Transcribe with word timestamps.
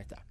Ahí 0.00 0.04
está. 0.04 0.24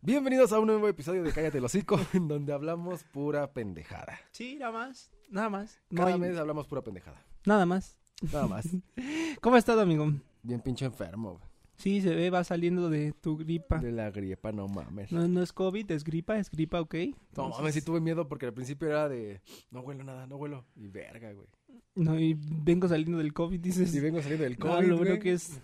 Bienvenidos 0.00 0.50
a 0.54 0.58
un 0.60 0.66
nuevo 0.66 0.88
episodio 0.88 1.22
de 1.22 1.30
Cállate 1.30 1.58
el 1.58 1.64
hocico, 1.66 2.00
en 2.14 2.26
donde 2.26 2.54
hablamos 2.54 3.04
pura 3.04 3.52
pendejada. 3.52 4.18
Sí, 4.32 4.56
nada 4.56 4.72
más. 4.72 5.10
Nada 5.28 5.50
más. 5.50 5.78
No 5.90 5.98
Cada 5.98 6.14
hay- 6.14 6.18
mes 6.18 6.38
hablamos 6.38 6.66
pura 6.66 6.80
pendejada. 6.80 7.22
Nada 7.44 7.66
más. 7.66 7.98
Nada 8.32 8.46
más. 8.46 8.66
¿Cómo 9.42 9.58
estado, 9.58 9.82
amigo? 9.82 10.10
Bien 10.42 10.58
pinche 10.62 10.86
enfermo, 10.86 11.32
güey. 11.32 11.44
Sí, 11.76 12.00
se 12.00 12.14
ve, 12.14 12.30
va 12.30 12.44
saliendo 12.44 12.88
de 12.88 13.12
tu 13.12 13.36
gripa. 13.36 13.76
De 13.76 13.92
la 13.92 14.10
gripa, 14.10 14.52
no 14.52 14.68
mames. 14.68 15.12
No, 15.12 15.28
no 15.28 15.42
es 15.42 15.52
COVID, 15.52 15.90
es 15.90 16.02
gripa, 16.02 16.38
es 16.38 16.50
gripa, 16.50 16.80
¿ok? 16.80 16.94
No 16.94 17.00
Entonces- 17.00 17.58
mames, 17.58 17.74
sí 17.74 17.82
tuve 17.82 18.00
miedo 18.00 18.26
porque 18.26 18.46
al 18.46 18.54
principio 18.54 18.88
era 18.88 19.06
de 19.10 19.42
no 19.70 19.80
huelo 19.80 20.02
nada, 20.02 20.26
no 20.26 20.36
huelo. 20.36 20.64
Y 20.76 20.88
verga, 20.88 21.30
güey. 21.34 21.46
No, 21.94 22.18
y 22.18 22.34
vengo 22.40 22.88
saliendo 22.88 23.18
del 23.18 23.34
COVID, 23.34 23.60
dices. 23.60 23.94
Y 23.94 24.00
vengo 24.00 24.22
saliendo 24.22 24.44
del 24.44 24.56
No, 24.58 24.64
COVID, 24.66 24.86
lo 24.88 24.96
bueno 24.96 25.10
güey. 25.10 25.20
que 25.20 25.32
es, 25.34 25.60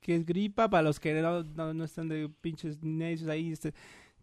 que 0.00 0.16
es 0.16 0.26
gripa, 0.26 0.68
para 0.68 0.82
los 0.82 1.00
que 1.00 1.20
no, 1.20 1.42
no, 1.42 1.74
no 1.74 1.84
están 1.84 2.08
de 2.08 2.28
pinches 2.40 2.82
necios 2.82 3.28
ahí, 3.28 3.52
este, 3.52 3.74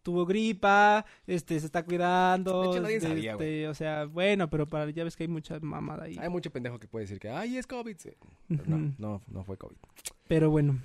tuvo 0.01 0.25
gripa, 0.25 1.05
este, 1.27 1.59
se 1.59 1.65
está 1.65 1.83
cuidando, 1.83 2.63
De 2.63 2.69
hecho, 2.69 2.81
nadie 2.81 2.95
este, 2.97 3.07
sabía, 3.07 3.31
este, 3.33 3.67
o 3.67 3.73
sea, 3.73 4.05
bueno, 4.05 4.49
pero 4.49 4.67
para, 4.67 4.89
ya 4.89 5.03
ves 5.03 5.15
que 5.15 5.23
hay 5.23 5.27
mucha 5.27 5.59
mamada 5.59 6.05
ahí. 6.05 6.17
Hay 6.19 6.29
mucho 6.29 6.51
pendejo 6.51 6.79
que 6.79 6.87
puede 6.87 7.05
decir 7.05 7.19
que, 7.19 7.29
ay, 7.29 7.57
es 7.57 7.67
COVID. 7.67 7.97
sí. 7.97 8.11
Pero 8.47 8.63
no, 8.65 8.93
no, 8.97 9.21
no 9.27 9.43
fue 9.43 9.57
COVID. 9.57 9.77
Pero 10.27 10.49
bueno, 10.49 10.79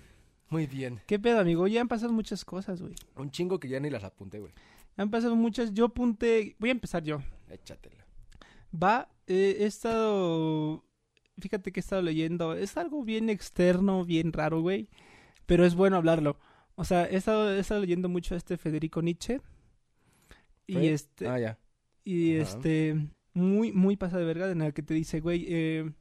Muy 0.48 0.66
bien. 0.66 1.00
¿qué 1.06 1.18
pedo, 1.18 1.40
amigo? 1.40 1.66
Ya 1.66 1.80
han 1.80 1.88
pasado 1.88 2.12
muchas 2.12 2.44
cosas, 2.44 2.80
güey. 2.80 2.94
Un 3.16 3.30
chingo 3.30 3.58
que 3.58 3.68
ya 3.68 3.80
ni 3.80 3.90
las 3.90 4.04
apunté, 4.04 4.40
güey. 4.40 4.52
Han 4.96 5.10
pasado 5.10 5.34
muchas, 5.34 5.72
yo 5.74 5.86
apunté, 5.86 6.54
voy 6.58 6.68
a 6.68 6.72
empezar 6.72 7.02
yo. 7.02 7.20
Échatela. 7.50 8.04
Va, 8.72 9.08
eh, 9.26 9.56
he 9.60 9.66
estado. 9.66 10.84
Fíjate 11.38 11.72
que 11.72 11.80
he 11.80 11.82
estado 11.82 12.02
leyendo. 12.02 12.54
Es 12.54 12.76
algo 12.76 13.02
bien 13.04 13.28
externo, 13.30 14.04
bien 14.04 14.32
raro, 14.32 14.60
güey. 14.60 14.88
Pero 15.46 15.64
es 15.64 15.74
bueno 15.74 15.96
hablarlo. 15.96 16.38
O 16.76 16.84
sea, 16.84 17.06
he 17.06 17.16
estado, 17.16 17.52
he 17.52 17.58
estado 17.58 17.80
leyendo 17.80 18.08
mucho 18.08 18.34
a 18.34 18.38
este 18.38 18.56
Federico 18.56 19.02
Nietzsche. 19.02 19.40
Y 20.66 20.86
este. 20.86 21.28
Ah, 21.28 21.38
ya. 21.38 21.58
Y 22.04 22.38
Ajá. 22.38 22.42
este. 22.42 23.08
Muy, 23.32 23.72
muy 23.72 23.96
pasado 23.96 24.20
de 24.20 24.26
verga. 24.26 24.50
En 24.50 24.62
el 24.62 24.72
que 24.72 24.82
te 24.82 24.94
dice, 24.94 25.20
güey. 25.20 25.46
eh, 25.48 25.92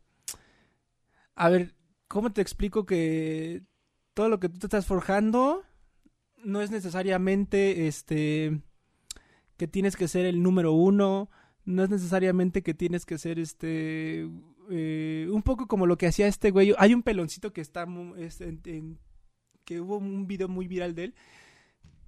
a 1.35 1.49
ver, 1.49 1.75
¿cómo 2.07 2.31
te 2.31 2.41
explico 2.41 2.85
que 2.85 3.63
todo 4.13 4.29
lo 4.29 4.39
que 4.39 4.49
tú 4.49 4.59
te 4.59 4.67
estás 4.67 4.85
forjando 4.85 5.63
no 6.43 6.61
es 6.61 6.71
necesariamente 6.71 7.87
este 7.87 8.61
que 9.57 9.67
tienes 9.67 9.95
que 9.95 10.07
ser 10.07 10.25
el 10.25 10.41
número 10.43 10.73
uno, 10.73 11.29
no 11.65 11.83
es 11.83 11.89
necesariamente 11.89 12.63
que 12.63 12.73
tienes 12.73 13.05
que 13.05 13.17
ser 13.17 13.39
este 13.39 14.27
eh, 14.69 15.27
un 15.31 15.41
poco 15.43 15.67
como 15.67 15.85
lo 15.85 15.97
que 15.97 16.07
hacía 16.07 16.27
este 16.27 16.51
güey. 16.51 16.73
Hay 16.77 16.93
un 16.93 17.03
peloncito 17.03 17.51
que 17.53 17.61
está 17.61 17.87
es 18.17 18.41
en- 18.41 18.61
en- 18.65 18.99
que 19.65 19.79
hubo 19.79 19.97
un 19.97 20.27
video 20.27 20.47
muy 20.47 20.67
viral 20.67 20.93
de 20.95 21.05
él 21.05 21.15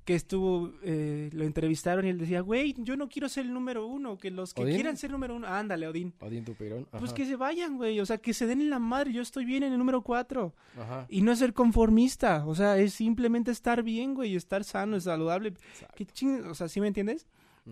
que 0.03 0.13
estuvo 0.13 0.71
eh, 0.83 1.31
lo 1.33 1.45
entrevistaron 1.45 2.05
y 2.05 2.09
él 2.09 2.19
decía, 2.19 2.41
güey, 2.41 2.75
yo 2.77 2.95
no 2.95 3.09
quiero 3.09 3.27
ser 3.27 3.45
el 3.47 3.53
número 3.53 3.87
uno, 3.87 4.19
que 4.19 4.29
los 4.29 4.53
que 4.53 4.61
¿Odín? 4.61 4.75
quieran 4.75 4.97
ser 4.97 5.09
número 5.09 5.35
uno, 5.35 5.47
ándale, 5.47 5.87
Odín. 5.87 6.13
Odín 6.19 6.45
Tupirón. 6.45 6.85
Pues 6.91 7.05
Ajá. 7.05 7.13
que 7.15 7.25
se 7.25 7.35
vayan, 7.35 7.77
güey, 7.77 7.99
o 7.99 8.05
sea, 8.05 8.19
que 8.19 8.31
se 8.35 8.45
den 8.45 8.61
en 8.61 8.69
la 8.69 8.77
madre, 8.77 9.11
yo 9.13 9.23
estoy 9.23 9.45
bien 9.45 9.63
en 9.63 9.71
el 9.73 9.79
número 9.79 10.03
cuatro. 10.03 10.53
Ajá. 10.77 11.07
Y 11.09 11.21
no 11.23 11.31
es 11.31 11.39
ser 11.39 11.53
conformista, 11.53 12.45
o 12.45 12.53
sea, 12.53 12.77
es 12.77 12.93
simplemente 12.93 13.49
estar 13.49 13.81
bien, 13.81 14.13
güey, 14.13 14.35
estar 14.35 14.63
sano, 14.63 14.99
saludable. 14.99 15.55
¿Qué 15.95 16.05
ching... 16.05 16.43
O 16.45 16.53
sea, 16.53 16.67
¿sí 16.69 16.79
me 16.79 16.87
entiendes? 16.87 17.25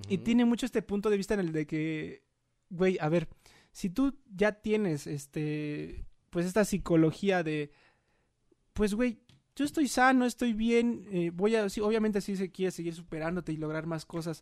Y 0.10 0.18
tiene 0.18 0.44
mucho 0.44 0.66
este 0.66 0.82
punto 0.82 1.12
de 1.12 1.18
vista 1.18 1.36
en 1.36 1.40
el 1.42 1.52
de 1.52 1.68
que, 1.68 2.24
güey, 2.72 2.98
a 3.00 3.10
ver, 3.10 3.28
si 3.74 3.90
tú 3.90 4.18
ya 4.34 4.54
tienes, 4.54 5.06
este, 5.08 6.06
pues 6.30 6.46
esta 6.46 6.64
psicología 6.64 7.44
de, 7.44 7.72
pues, 8.72 8.94
güey, 8.94 9.20
yo 9.56 9.66
estoy 9.66 9.88
sano, 9.88 10.26
estoy 10.26 10.54
bien, 10.54 11.06
eh, 11.12 11.32
voy 11.34 11.56
a, 11.56 11.70
sí, 11.70 11.82
obviamente 11.82 12.22
sí 12.22 12.36
se 12.38 12.50
quiere 12.50 12.72
seguir 12.72 12.96
superándote 12.96 13.52
y 13.52 13.58
lograr 13.58 13.86
más 13.86 14.06
cosas, 14.06 14.42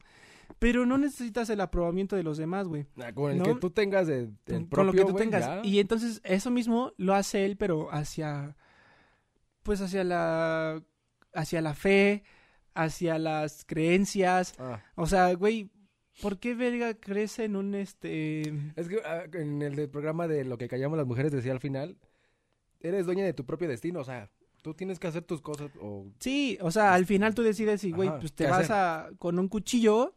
pero 0.60 0.86
no 0.86 0.98
necesitas 0.98 1.50
el 1.50 1.60
aprobamiento 1.62 2.16
de 2.16 2.24
los 2.24 2.38
demás, 2.38 2.68
güey. 2.68 2.86
Ah, 3.02 3.12
Con 3.14 3.32
el 3.32 3.38
¿no? 3.40 3.44
que 3.46 3.56
tú 3.56 3.72
tengas 3.72 4.08
de, 4.08 4.30
con 4.70 4.86
lo 4.86 4.94
que 4.94 5.02
tú 5.04 5.12
güey, 5.14 5.24
tengas. 5.26 5.46
ya. 5.46 5.62
Y 5.64 5.80
entonces 5.80 6.22
eso 6.24 6.52
mismo 6.52 6.94
lo 6.98 7.14
hace 7.14 7.46
él, 7.46 7.58
pero 7.58 7.90
hacia, 7.92 8.56
pues 9.64 9.82
hacia 9.82 10.04
la, 10.04 10.82
hacia 11.34 11.62
la 11.62 11.74
fe, 11.74 12.24
hacia 12.74 13.18
las 13.20 13.66
creencias. 13.66 14.54
Ah, 14.60 14.82
O 14.96 15.08
sea, 15.08 15.34
güey, 15.34 15.70
¿por 16.22 16.40
qué 16.40 16.56
verga 16.56 16.94
crece 16.94 17.46
en 17.46 17.56
un 17.56 17.76
este... 17.76 18.42
Es 18.76 18.88
que 18.88 19.02
ah, 19.06 19.24
en 19.34 19.62
el 19.62 19.76
del 19.76 19.90
programa 19.90 20.28
de 20.28 20.46
lo 20.46 20.58
que 20.58 20.68
callamos 20.68 20.98
las 20.98 21.08
mujeres 21.08 21.32
decía 21.32 21.52
al 21.52 21.60
final, 21.60 21.98
eres 22.80 23.06
dueña 23.06 23.24
de 23.24 23.34
tu 23.34 23.46
propio 23.46 23.68
destino, 23.68 24.00
o 24.00 24.04
sea, 24.04 24.30
tú 24.62 24.74
tienes 24.74 25.00
que 25.00 25.08
hacer 25.08 25.24
tus 25.24 25.42
cosas 25.42 25.72
o 25.80 26.08
Sí, 26.20 26.58
o 26.62 26.72
sea, 26.72 26.94
al 26.94 27.06
final 27.06 27.36
tú 27.36 27.44
decides 27.44 27.82
si, 27.82 27.92
güey, 27.92 28.10
pues 28.20 28.34
te 28.34 28.46
¿qué 28.46 28.52
vas 28.52 28.70
a 28.70 29.10
con 29.18 29.40
un 29.40 29.48
cuchillo 29.48 30.16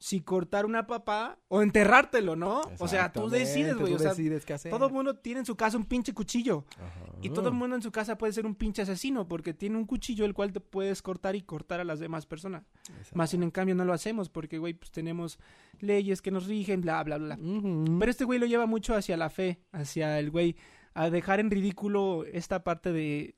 si 0.00 0.22
cortar 0.22 0.64
una 0.64 0.86
papa 0.86 1.38
o 1.48 1.60
enterrártelo, 1.60 2.34
¿no? 2.34 2.62
O 2.78 2.88
sea, 2.88 3.12
tú 3.12 3.28
decides, 3.28 3.76
güey, 3.76 3.92
o 3.92 3.98
sea, 3.98 4.10
decides 4.10 4.46
qué 4.46 4.54
hacer. 4.54 4.72
todo 4.72 4.86
el 4.86 4.92
mundo 4.92 5.14
tiene 5.16 5.40
en 5.40 5.46
su 5.46 5.56
casa 5.56 5.76
un 5.76 5.84
pinche 5.84 6.14
cuchillo. 6.14 6.64
Ajá. 6.78 7.04
Y 7.20 7.28
todo 7.28 7.48
el 7.48 7.54
mundo 7.54 7.76
en 7.76 7.82
su 7.82 7.92
casa 7.92 8.16
puede 8.16 8.32
ser 8.32 8.46
un 8.46 8.54
pinche 8.54 8.80
asesino 8.80 9.28
porque 9.28 9.52
tiene 9.52 9.76
un 9.76 9.84
cuchillo 9.84 10.24
el 10.24 10.32
cual 10.32 10.52
te 10.52 10.60
puedes 10.60 11.02
cortar 11.02 11.36
y 11.36 11.42
cortar 11.42 11.80
a 11.80 11.84
las 11.84 12.00
demás 12.00 12.24
personas. 12.24 12.64
Exacto. 12.98 13.16
Más 13.16 13.30
sin 13.30 13.42
en 13.42 13.50
cambio 13.50 13.74
no 13.74 13.84
lo 13.84 13.92
hacemos 13.92 14.28
porque, 14.28 14.58
güey, 14.58 14.74
pues 14.74 14.90
tenemos 14.90 15.38
leyes 15.80 16.20
que 16.22 16.30
nos 16.30 16.46
rigen, 16.46 16.80
bla, 16.80 17.02
bla, 17.04 17.18
bla. 17.18 17.36
Ujú. 17.36 17.84
Pero 17.98 18.10
este 18.10 18.24
güey 18.24 18.38
lo 18.38 18.46
lleva 18.46 18.66
mucho 18.66 18.94
hacia 18.94 19.16
la 19.16 19.30
fe, 19.30 19.60
hacia 19.72 20.18
el 20.18 20.30
güey, 20.30 20.56
a 20.94 21.10
dejar 21.10 21.40
en 21.40 21.50
ridículo 21.50 22.24
esta 22.24 22.62
parte 22.64 22.92
de, 22.92 23.36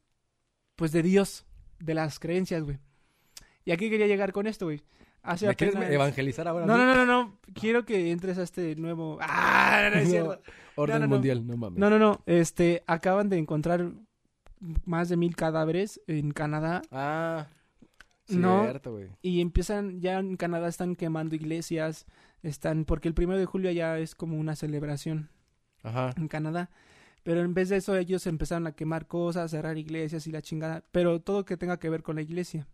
pues, 0.76 0.92
de 0.92 1.02
Dios, 1.02 1.46
de 1.78 1.94
las 1.94 2.18
creencias, 2.18 2.62
güey. 2.64 2.78
Y 3.64 3.70
aquí 3.72 3.88
quería 3.90 4.06
llegar 4.06 4.32
con 4.32 4.46
esto, 4.46 4.66
güey. 4.66 4.82
Hace 5.22 5.46
¿Me 5.46 5.54
quieres 5.54 5.76
apenas- 5.76 5.94
evangelizar 5.94 6.48
ahora? 6.48 6.66
No, 6.66 6.76
no, 6.76 6.84
no, 6.84 6.94
no, 6.96 7.06
no. 7.06 7.38
Quiero 7.54 7.84
que 7.84 8.10
entres 8.10 8.38
a 8.38 8.42
este 8.42 8.74
nuevo... 8.74 9.19
Ah, 9.22 9.88
no, 9.90 9.96
no 9.96 10.02
es 10.02 10.08
cierto. 10.10 10.42
Orden 10.74 10.94
No, 10.94 11.00
no, 11.00 11.06
no. 11.06 11.14
mundial, 11.14 11.46
no 11.46 11.56
mames. 11.56 11.78
No, 11.78 11.88
no, 11.90 11.98
no. 11.98 12.22
Este, 12.26 12.82
acaban 12.88 13.28
de 13.28 13.38
encontrar 13.38 13.92
más 14.84 15.08
de 15.08 15.16
mil 15.16 15.36
cadáveres 15.36 16.00
en 16.06 16.32
Canadá 16.32 16.82
Ah, 16.90 17.46
No. 18.41 18.62
cierto, 18.65 18.93
güey. 18.93 19.09
y 19.22 19.41
empiezan, 19.41 20.00
ya 20.00 20.19
en 20.19 20.37
Canadá 20.37 20.69
están 20.69 20.97
quemando 20.97 21.34
iglesias, 21.34 22.06
están, 22.43 22.84
porque 22.84 23.09
el 23.09 23.15
primero 23.15 23.38
de 23.38 23.47
julio 23.47 23.70
ya 23.70 23.98
es 23.98 24.15
como 24.15 24.38
una 24.38 24.56
celebración 24.56 25.31
Ajá. 25.82 26.15
en 26.16 26.28
Canadá. 26.28 26.70
Pero 27.22 27.41
en 27.41 27.54
vez 27.54 27.69
de 27.69 27.76
eso 27.76 27.97
ellos 27.97 28.26
empezaron 28.26 28.66
a 28.66 28.72
quemar 28.72 29.06
cosas, 29.06 29.50
cerrar 29.50 29.78
iglesias 29.78 30.26
y 30.26 30.32
la 30.32 30.43
chingada, 30.43 30.84
pero 30.91 31.20
todo 31.20 31.44
que 31.44 31.56
tenga 31.56 31.78
que 31.78 31.88
ver 31.88 32.03
con 32.03 32.16
la 32.16 32.22
iglesia. 32.22 32.66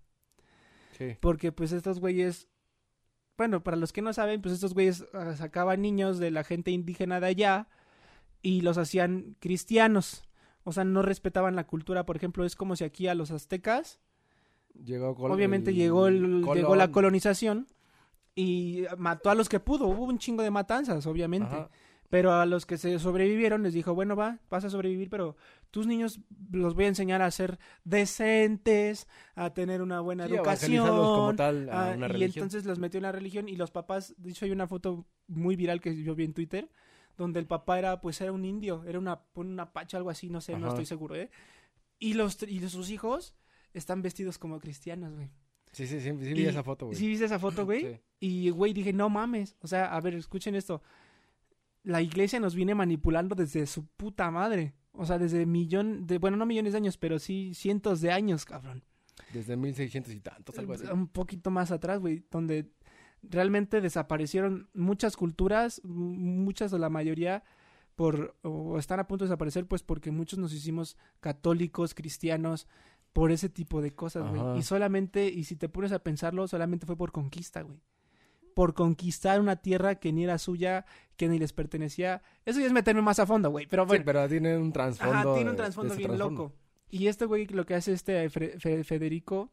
Sí. 0.97 1.17
Porque 1.21 1.53
pues 1.53 1.73
estos 1.73 2.01
güeyes, 2.01 2.49
bueno, 3.37 3.63
para 3.63 3.77
los 3.77 3.93
que 3.93 4.03
no 4.03 4.13
saben, 4.13 4.41
pues 4.41 4.55
estos 4.55 4.73
güeyes 4.75 5.05
ah, 5.13 5.35
sacaban 5.37 5.83
niños 5.83 6.19
de 6.19 6.31
la 6.31 6.45
gente 6.45 6.71
indígena 6.71 7.21
de 7.21 7.27
allá 7.27 7.69
y 8.43 8.63
los 8.63 8.79
hacían 8.79 9.37
cristianos. 9.39 10.25
O 10.65 10.73
sea, 10.73 10.85
no 10.85 11.03
respetaban 11.03 11.57
la 11.57 11.67
cultura, 11.67 12.05
por 12.05 12.17
ejemplo, 12.17 12.45
es 12.45 12.57
como 12.57 12.75
si 12.75 12.85
aquí 12.85 13.07
a 13.07 13.15
los 13.15 13.31
aztecas, 13.31 14.01
Llegó 14.85 15.15
col- 15.15 15.33
obviamente 15.33 15.71
el 15.71 15.77
llegó, 15.77 16.07
el, 16.07 16.45
llegó 16.55 16.77
la 16.77 16.91
colonización 16.91 17.67
y 18.35 18.85
mató 18.97 19.31
a 19.31 19.35
los 19.35 19.49
que 19.49 19.59
pudo, 19.61 19.87
hubo 19.87 20.05
un 20.05 20.19
chingo 20.19 20.43
de 20.43 20.51
matanzas, 20.51 21.07
obviamente. 21.07 21.55
Ajá. 21.55 21.71
Pero 22.11 22.33
a 22.33 22.47
los 22.47 22.65
que 22.65 22.79
se 22.79 22.99
sobrevivieron 22.99 23.63
les 23.63 23.75
dijo, 23.75 23.95
bueno, 23.95 24.17
va, 24.17 24.39
vas 24.49 24.65
a 24.65 24.71
sobrevivir, 24.71 25.11
pero 25.11 25.37
tus 25.71 25.87
niños 25.87 26.21
los 26.51 26.75
voy 26.75 26.87
a 26.87 26.89
enseñar 26.89 27.21
a 27.21 27.31
ser 27.31 27.59
decentes, 27.85 29.07
a 29.35 29.53
tener 29.53 29.83
una 29.83 30.01
buena 30.01 30.27
Sí, 30.27 30.35
evangelizarlos 30.35 31.07
como 31.09 31.31
educación. 31.33 31.37
tal 31.37 31.69
a 31.69 31.91
ah, 31.91 31.95
una 31.97 32.07
y 32.07 32.09
religión. 32.13 32.45
entonces 32.45 32.65
los 32.65 32.79
metió 32.79 32.97
en 32.97 33.03
la 33.03 33.13
religión 33.13 33.49
y 33.49 33.57
los 33.57 33.71
papás, 33.71 34.15
de 34.17 34.31
hecho 34.31 34.47
hay 34.47 34.53
una 34.53 34.67
foto 34.67 35.05
muy 35.27 35.55
viral 35.57 35.83
que 35.83 36.03
yo 36.03 36.15
vi 36.15 36.25
en 36.25 36.33
Twitter, 36.33 36.71
donde 37.19 37.41
el 37.41 37.47
papá 37.47 37.79
era, 37.79 38.01
pues 38.01 38.19
era 38.23 38.33
un 38.33 38.45
indio, 38.47 38.85
era 38.87 38.99
una, 38.99 39.21
un 39.35 39.61
apache, 39.61 39.97
algo 39.99 40.09
así, 40.09 40.31
no 40.31 40.41
sé, 40.41 40.53
no 40.53 40.59
Ajá. 40.61 40.69
estoy 40.69 40.87
seguro, 40.87 41.15
¿eh? 41.15 41.31
Y 41.99 42.15
los, 42.15 42.43
y 42.45 42.67
sus 42.71 42.89
hijos 42.91 43.35
están 43.75 44.03
vestidos 44.03 44.39
como 44.39 44.59
cristianos, 44.61 45.15
güey. 45.15 45.31
Sí, 45.73 45.87
sí, 45.87 46.01
sí, 46.01 46.11
sí 46.21 46.33
vi 46.33 46.43
Y- 46.43 46.47
esa 46.47 46.63
foto, 46.63 46.87
güey. 46.87 46.99
¿Sí 46.99 47.07
viste 47.07 47.27
esa 47.27 47.39
foto, 47.39 47.65
güey? 47.65 47.81
Sí. 47.83 48.01
Y, 48.21 48.51
güey, 48.51 48.73
dije, 48.73 48.93
no 48.93 49.09
mames. 49.11 49.57
O 49.61 49.67
sea, 49.69 49.95
a 49.95 50.01
ver, 50.01 50.15
escuchen 50.15 50.55
esto. 50.55 50.83
La 51.83 52.03
iglesia 52.03 52.41
nos 52.41 52.55
viene 52.55 52.75
manipulando 52.75 53.35
desde 53.35 53.67
su 53.67 53.87
puta 53.87 54.31
madre. 54.31 54.75
O 54.93 55.07
sea, 55.07 55.19
desde 55.19 55.47
millón 55.47 56.07
de, 56.07 56.19
bueno, 56.19 56.37
no 56.37 56.47
millones 56.47 56.73
de 56.73 56.79
años, 56.79 56.97
pero 56.97 57.19
sí 57.19 57.53
cientos 57.55 58.01
de 58.01 58.11
años, 58.11 58.45
cabrón. 58.45 58.83
Desde 59.33 59.57
1600 59.57 60.13
y 60.15 60.21
tantos, 60.21 60.59
algo 60.59 60.73
así. 60.73 60.87
Un 60.87 61.09
poquito 61.09 61.51
más 61.51 61.71
atrás, 61.71 62.01
güey, 62.01 62.25
donde 62.31 62.71
realmente 63.23 63.81
desaparecieron 63.81 64.69
muchas 64.75 65.17
culturas, 65.17 65.81
muchas 65.85 66.73
o 66.73 66.79
la 66.79 66.89
mayoría 66.89 67.43
por 67.95 68.37
o 68.43 68.79
están 68.79 69.01
a 69.01 69.09
punto 69.09 69.25
de 69.25 69.29
desaparecer 69.29 69.67
pues 69.67 69.83
porque 69.83 70.13
muchos 70.13 70.39
nos 70.39 70.53
hicimos 70.53 70.97
católicos, 71.19 71.95
cristianos 71.95 72.69
por 73.13 73.33
ese 73.33 73.49
tipo 73.49 73.81
de 73.83 73.95
cosas, 73.95 74.29
güey. 74.31 74.59
Y 74.59 74.63
solamente 74.63 75.29
y 75.29 75.45
si 75.45 75.57
te 75.57 75.69
pones 75.69 75.93
a 75.93 75.99
pensarlo, 76.01 76.47
solamente 76.49 76.87
fue 76.87 76.97
por 76.97 77.11
conquista, 77.13 77.63
güey. 77.63 77.81
Por 78.55 78.75
conquistar 78.75 79.41
una 79.41 79.57
tierra 79.57 79.97
que 79.97 80.13
ni 80.13 80.25
era 80.25 80.37
suya, 80.39 80.85
que 81.17 81.29
ni 81.29 81.39
les 81.39 81.53
pertenecía. 81.53 82.23
Eso 82.45 82.61
ya 82.61 82.67
es 82.67 82.73
meterme 82.73 83.03
más 83.03 83.19
a 83.21 83.27
fondo, 83.27 83.51
güey, 83.51 83.67
pero 83.67 83.87
bueno. 83.87 84.01
Sí, 84.03 84.05
pero 84.07 84.29
tiene 84.29 84.57
un 84.59 84.73
trasfondo. 84.73 85.15
Ajá, 85.15 85.35
tiene 85.35 85.51
un 85.51 85.57
trasfondo 85.57 85.95
bien 85.95 86.19
loco. 86.19 86.53
Y 86.91 87.07
este 87.07 87.25
güey 87.27 87.47
lo 87.47 87.67
que 87.67 87.75
hace 87.75 87.93
este 87.93 88.29
Fre- 88.31 88.59
Fe- 88.59 88.83
Federico 88.85 89.53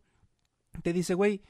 te 0.82 0.92
dice, 0.94 1.14
güey, 1.14 1.42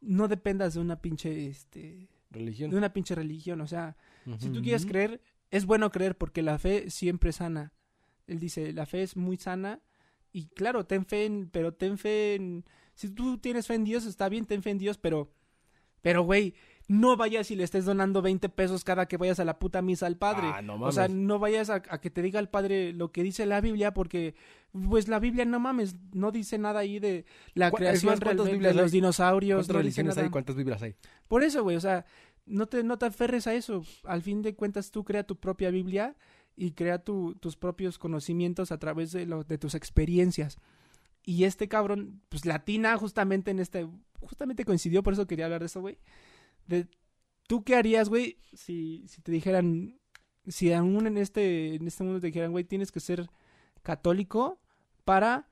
no 0.00 0.28
dependas 0.28 0.74
de 0.74 0.80
una 0.80 1.00
pinche, 1.00 1.46
este, 1.48 2.08
Religión. 2.30 2.70
de 2.70 2.76
una 2.76 2.92
pinche 2.92 3.14
religión. 3.14 3.60
O 3.60 3.66
sea, 3.66 3.96
si 4.38 4.50
tú 4.50 4.60
quieres 4.62 4.86
creer, 4.86 5.20
es 5.50 5.66
bueno 5.66 5.90
creer 5.90 6.16
porque 6.16 6.42
la 6.42 6.58
fe 6.58 6.90
siempre 6.90 7.30
es 7.30 7.36
sana. 7.36 7.72
Él 8.26 8.38
dice, 8.38 8.72
la 8.72 8.86
fe 8.86 9.02
es 9.02 9.16
muy 9.16 9.36
sana 9.36 9.80
y 10.34 10.48
claro, 10.48 10.84
ten 10.84 11.06
fe 11.06 11.24
en, 11.24 11.48
pero 11.50 11.72
ten 11.72 11.96
fe 11.96 12.34
en, 12.34 12.64
si 12.94 13.08
tú 13.08 13.38
tienes 13.38 13.66
fe 13.66 13.74
en 13.74 13.84
Dios, 13.84 14.04
está 14.04 14.28
bien, 14.28 14.44
ten 14.44 14.62
fe 14.62 14.70
en 14.70 14.78
Dios, 14.78 14.98
pero, 14.98 15.30
pero 16.02 16.22
güey, 16.24 16.52
no 16.86 17.16
vayas 17.16 17.50
y 17.50 17.56
le 17.56 17.64
estés 17.64 17.86
donando 17.86 18.20
20 18.20 18.50
pesos 18.50 18.84
cada 18.84 19.06
que 19.06 19.16
vayas 19.16 19.40
a 19.40 19.44
la 19.46 19.58
puta 19.58 19.80
misa 19.80 20.04
al 20.06 20.18
padre. 20.18 20.48
Ah, 20.52 20.60
no 20.60 20.74
o 20.74 20.92
sea, 20.92 21.04
mames. 21.08 21.16
no 21.22 21.38
vayas 21.38 21.70
a, 21.70 21.76
a 21.88 21.98
que 22.00 22.10
te 22.10 22.20
diga 22.20 22.38
el 22.40 22.50
padre 22.50 22.92
lo 22.92 23.10
que 23.10 23.22
dice 23.22 23.46
la 23.46 23.62
Biblia 23.62 23.94
porque, 23.94 24.34
pues 24.72 25.08
la 25.08 25.18
Biblia 25.18 25.46
no 25.46 25.58
mames, 25.60 25.96
no 26.12 26.30
dice 26.30 26.58
nada 26.58 26.80
ahí 26.80 26.98
de 26.98 27.24
la 27.54 27.70
¿Cu- 27.70 27.76
es 27.78 27.80
creación 27.80 28.10
más, 28.10 28.20
¿cuántas 28.20 28.34
realmente 28.36 28.52
Biblias 28.52 28.76
de 28.76 28.82
los 28.82 28.92
dinosaurios. 28.92 29.56
¿Cuántas 29.60 29.74
no 29.74 29.78
religiones 29.80 30.18
hay? 30.18 30.28
¿Cuántas 30.28 30.56
Biblias 30.56 30.82
hay? 30.82 30.94
Por 31.26 31.42
eso, 31.42 31.62
güey, 31.62 31.76
o 31.76 31.80
sea, 31.80 32.04
no 32.44 32.66
te, 32.66 32.82
no 32.84 32.98
te 32.98 33.06
aferres 33.06 33.46
a 33.46 33.54
eso. 33.54 33.82
Al 34.04 34.20
fin 34.20 34.42
de 34.42 34.54
cuentas, 34.54 34.90
tú 34.90 35.04
crea 35.04 35.24
tu 35.24 35.36
propia 35.40 35.70
Biblia 35.70 36.14
y 36.56 36.72
crea 36.72 36.98
tu- 36.98 37.34
tus 37.36 37.56
propios 37.56 37.98
conocimientos 37.98 38.72
a 38.72 38.78
través 38.78 39.12
de, 39.12 39.26
lo, 39.26 39.44
de 39.44 39.58
tus 39.58 39.74
experiencias. 39.74 40.58
Y 41.24 41.44
este 41.44 41.68
cabrón, 41.68 42.20
pues 42.28 42.44
latina 42.46 42.96
justamente 42.98 43.50
en 43.50 43.58
este, 43.58 43.88
justamente 44.20 44.64
coincidió, 44.64 45.02
por 45.02 45.14
eso 45.14 45.26
quería 45.26 45.46
hablar 45.46 45.60
de 45.60 45.66
eso, 45.66 45.80
güey. 45.80 45.98
De, 46.66 46.86
¿Tú 47.46 47.64
qué 47.64 47.76
harías, 47.76 48.08
güey, 48.08 48.38
si, 48.52 49.06
te 49.22 49.32
dijeran, 49.32 49.98
si 50.46 50.72
aún 50.72 51.06
en 51.06 51.16
este, 51.18 51.74
en 51.74 51.86
este 51.86 52.04
mundo 52.04 52.20
te 52.20 52.28
dijeran, 52.28 52.52
güey, 52.52 52.64
tienes 52.64 52.92
que 52.92 53.00
ser 53.00 53.28
católico 53.82 54.60
para 55.04 55.48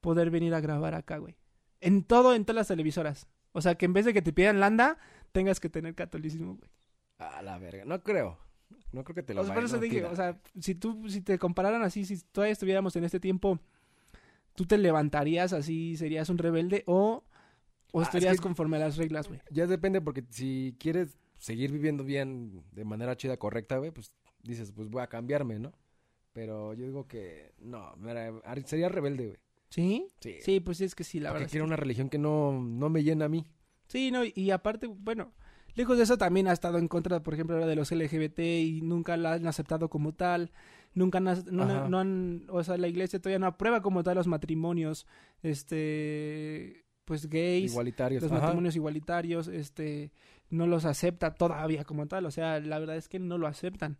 poder 0.00 0.30
venir 0.30 0.54
a 0.54 0.60
grabar 0.60 0.94
acá, 0.94 1.18
güey? 1.18 1.36
En 1.80 2.02
todo, 2.04 2.34
en 2.34 2.44
todas 2.44 2.56
las 2.56 2.68
televisoras. 2.68 3.26
O 3.52 3.60
sea, 3.60 3.76
que 3.76 3.86
en 3.86 3.92
vez 3.92 4.04
de 4.04 4.12
que 4.12 4.22
te 4.22 4.32
pidan 4.32 4.60
landa, 4.60 4.98
tengas 5.32 5.60
que 5.60 5.68
tener 5.68 5.94
catolicismo, 5.94 6.56
güey. 6.56 6.70
A 7.18 7.42
la 7.42 7.58
verga. 7.58 7.84
No 7.84 8.02
creo. 8.02 8.38
No 8.96 9.04
creo 9.04 9.14
que 9.14 9.22
te 9.22 9.34
lo 9.34 9.42
O 9.42 9.44
sea, 9.44 9.52
por 9.54 9.62
vayan 9.62 9.66
eso 9.68 9.76
a 9.76 9.80
dije, 9.80 9.96
tirar. 9.96 10.12
o 10.12 10.16
sea, 10.16 10.40
si 10.58 10.74
tú, 10.74 11.08
si 11.08 11.20
te 11.20 11.38
compararan 11.38 11.82
así, 11.82 12.04
si 12.06 12.18
todavía 12.32 12.52
estuviéramos 12.54 12.96
en 12.96 13.04
este 13.04 13.20
tiempo, 13.20 13.60
¿tú 14.54 14.64
te 14.64 14.78
levantarías 14.78 15.52
así, 15.52 15.96
serías 15.96 16.28
un 16.30 16.38
rebelde 16.38 16.82
o, 16.86 17.22
o 17.92 18.00
Ah, 18.00 18.02
es 18.02 18.08
estarías 18.08 18.36
que- 18.38 18.42
conforme 18.42 18.78
a 18.78 18.80
las 18.80 18.96
reglas, 18.96 19.28
güey? 19.28 19.40
Ya 19.50 19.66
depende 19.66 20.00
porque 20.00 20.24
si 20.30 20.74
quieres 20.78 21.18
seguir 21.38 21.70
viviendo 21.72 22.04
bien 22.04 22.62
de 22.72 22.84
manera 22.86 23.16
chida, 23.16 23.36
correcta, 23.36 23.76
güey, 23.76 23.90
pues 23.90 24.12
dices, 24.42 24.72
pues 24.72 24.88
voy 24.88 25.02
a 25.02 25.08
cambiarme, 25.08 25.58
¿no? 25.58 25.72
Pero 26.32 26.72
yo 26.74 26.86
digo 26.86 27.06
que 27.06 27.52
no, 27.58 27.94
sería 28.64 28.88
rebelde, 28.88 29.26
güey. 29.26 29.38
¿Sí? 29.68 30.06
Sí. 30.20 30.36
Sí, 30.40 30.60
pues 30.60 30.80
es 30.80 30.94
que 30.94 31.04
sí, 31.04 31.20
la 31.20 31.28
Porque 31.30 31.34
verdad. 31.34 31.46
es 31.46 31.50
quiero 31.52 31.64
una 31.66 31.76
religión 31.76 32.08
que 32.08 32.18
no, 32.18 32.52
no 32.52 32.88
me 32.88 33.02
llena 33.02 33.26
a 33.26 33.28
mí. 33.28 33.44
Sí, 33.88 34.10
no, 34.10 34.22
y 34.24 34.50
aparte, 34.50 34.86
bueno, 34.86 35.32
lejos 35.76 35.96
de 35.96 36.02
eso 36.04 36.18
también 36.18 36.48
ha 36.48 36.52
estado 36.52 36.78
en 36.78 36.88
contra, 36.88 37.22
por 37.22 37.34
ejemplo, 37.34 37.54
ahora 37.56 37.66
de 37.68 37.76
los 37.76 37.92
LGBT 37.92 38.38
y 38.40 38.80
nunca 38.82 39.16
la 39.16 39.34
han 39.34 39.46
aceptado 39.46 39.88
como 39.88 40.12
tal, 40.14 40.50
nunca 40.94 41.18
han, 41.18 41.24
no, 41.24 41.88
no 41.88 41.98
han, 42.00 42.44
o 42.48 42.64
sea, 42.64 42.76
la 42.76 42.88
iglesia 42.88 43.20
todavía 43.20 43.38
no 43.38 43.46
aprueba 43.46 43.80
como 43.82 44.02
tal 44.02 44.16
los 44.16 44.26
matrimonios, 44.26 45.06
este, 45.80 46.84
pues 47.04 47.28
gays, 47.28 47.72
Igualitarios. 47.72 48.22
los 48.22 48.32
Ajá. 48.32 48.40
matrimonios 48.42 48.76
igualitarios, 48.76 49.48
este, 49.48 50.12
no 50.50 50.66
los 50.66 50.84
acepta 50.84 51.34
todavía 51.34 51.84
como 51.84 52.06
tal, 52.06 52.26
o 52.26 52.30
sea, 52.30 52.58
la 52.60 52.78
verdad 52.78 52.96
es 52.96 53.08
que 53.08 53.18
no 53.18 53.38
lo 53.38 53.46
aceptan. 53.46 53.98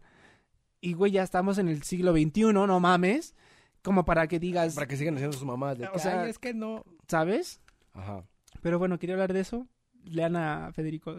Y 0.80 0.92
güey, 0.94 1.12
ya 1.12 1.22
estamos 1.22 1.58
en 1.58 1.68
el 1.68 1.82
siglo 1.82 2.12
XXI, 2.12 2.52
no 2.52 2.80
mames, 2.80 3.34
como 3.82 4.04
para 4.04 4.26
que 4.26 4.38
digas, 4.38 4.74
Para 4.74 4.86
que 4.86 4.96
sigan 4.96 5.14
haciendo 5.14 5.36
sus 5.36 5.46
mamás. 5.46 5.78
De 5.78 5.86
O 5.88 5.98
sea- 5.98 6.22
"Ay, 6.22 6.30
es 6.30 6.38
que 6.38 6.52
no. 6.54 6.84
¿sabes? 7.08 7.60
Ajá. 7.92 8.24
Pero 8.60 8.78
bueno, 8.78 8.98
quería 8.98 9.14
hablar 9.14 9.32
de 9.32 9.40
eso. 9.40 9.66
Lean 10.04 10.34
a 10.36 10.72
Federico. 10.72 11.16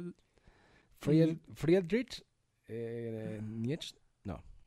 Fried- 1.01 1.39
Friedrich 1.53 2.23
eh, 2.67 3.39
Nietzsche. 3.43 3.95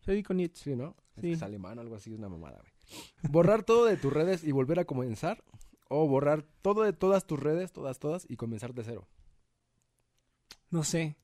Federico 0.03 0.33
Nietzsche. 0.33 0.65
Sí, 0.71 0.77
¿no? 0.77 0.97
Es, 1.15 1.21
Sí. 1.21 1.29
que 1.29 1.33
es 1.33 1.43
alemán 1.43 1.77
o 1.77 1.83
algo 1.83 1.95
así, 1.95 2.11
es 2.13 2.19
una 2.19 2.31
mamada, 2.31 2.59
güey. 2.59 3.03
Borrar 3.31 3.63
todo 3.65 3.85
de 3.85 3.99
tus 3.99 4.11
redes 4.13 4.43
y 4.45 4.51
volver 4.53 4.79
a 4.81 4.87
comenzar. 4.87 5.45
O 5.91 6.09
borrar 6.09 6.43
todo 6.63 6.83
de 6.85 6.93
todas 6.95 7.27
tus 7.27 7.39
redes, 7.39 7.71
todas, 7.73 7.99
todas, 7.99 8.25
y 8.29 8.37
comenzar 8.37 8.73
de 8.75 8.85
cero. 8.85 9.07
No 10.71 10.85
sé. 10.85 11.17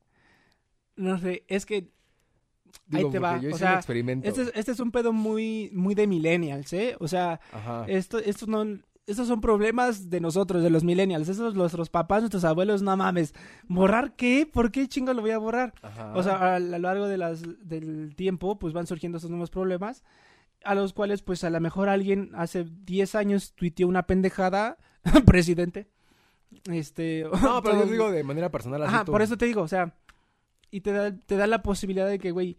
No 0.95 1.17
sé, 1.19 1.43
es 1.47 1.65
que 1.65 1.89
Digo, 2.85 3.07
Ahí 3.07 3.11
te 3.13 3.19
va, 3.19 3.39
yo 3.39 3.47
o 3.47 3.49
hice 3.51 3.59
sea, 3.59 3.71
un 3.71 3.77
experimento. 3.77 4.27
este 4.27 4.41
es, 4.43 4.51
este 4.53 4.71
es 4.73 4.79
un 4.81 4.91
pedo 4.91 5.13
muy, 5.13 5.69
muy 5.73 5.95
de 5.95 6.05
millennials, 6.05 6.71
¿eh? 6.73 6.95
O 6.99 7.07
sea, 7.07 7.39
Ajá. 7.51 7.85
esto, 7.87 8.17
esto 8.19 8.45
no, 8.45 8.63
estos 9.07 9.27
son 9.27 9.41
problemas 9.41 10.09
de 10.09 10.19
nosotros, 10.19 10.61
de 10.61 10.69
los 10.69 10.83
millennials. 10.83 11.29
Estos 11.29 11.55
nuestros 11.55 11.89
papás, 11.89 12.21
nuestros 12.21 12.43
abuelos, 12.43 12.81
no 12.81 12.95
mames. 12.97 13.33
¿Borrar 13.67 14.15
qué? 14.15 14.47
¿Por 14.51 14.71
qué 14.71 14.87
chingo 14.87 15.13
lo 15.13 15.21
voy 15.21 15.31
a 15.31 15.37
borrar? 15.37 15.73
Ajá. 15.81 16.13
O 16.13 16.21
sea, 16.21 16.55
a 16.55 16.59
lo 16.59 16.77
largo 16.77 17.07
de 17.07 17.17
las, 17.17 17.41
del 17.67 18.13
tiempo, 18.15 18.59
pues 18.59 18.73
van 18.73 18.85
surgiendo 18.85 19.17
estos 19.17 19.31
nuevos 19.31 19.49
problemas, 19.49 20.03
a 20.63 20.75
los 20.75 20.91
cuales, 20.93 21.21
pues 21.21 21.43
a 21.45 21.49
lo 21.49 21.59
mejor 21.61 21.87
alguien 21.89 22.31
hace 22.35 22.65
10 22.83 23.15
años 23.15 23.53
tuiteó 23.55 23.87
una 23.87 24.03
pendejada, 24.03 24.77
presidente. 25.25 25.87
Este. 26.69 27.25
No, 27.41 27.61
pero 27.63 27.85
yo 27.85 27.91
digo 27.91 28.11
de 28.11 28.23
manera 28.23 28.51
personal 28.51 28.83
así. 28.83 28.93
Ajá, 28.93 29.05
tú- 29.05 29.11
por 29.13 29.21
eso 29.21 29.37
te 29.37 29.45
digo, 29.45 29.61
o 29.61 29.67
sea, 29.67 29.95
y 30.69 30.81
te 30.81 30.91
da, 30.91 31.15
te 31.15 31.37
da 31.37 31.47
la 31.47 31.63
posibilidad 31.63 32.07
de 32.09 32.19
que, 32.19 32.31
güey, 32.31 32.57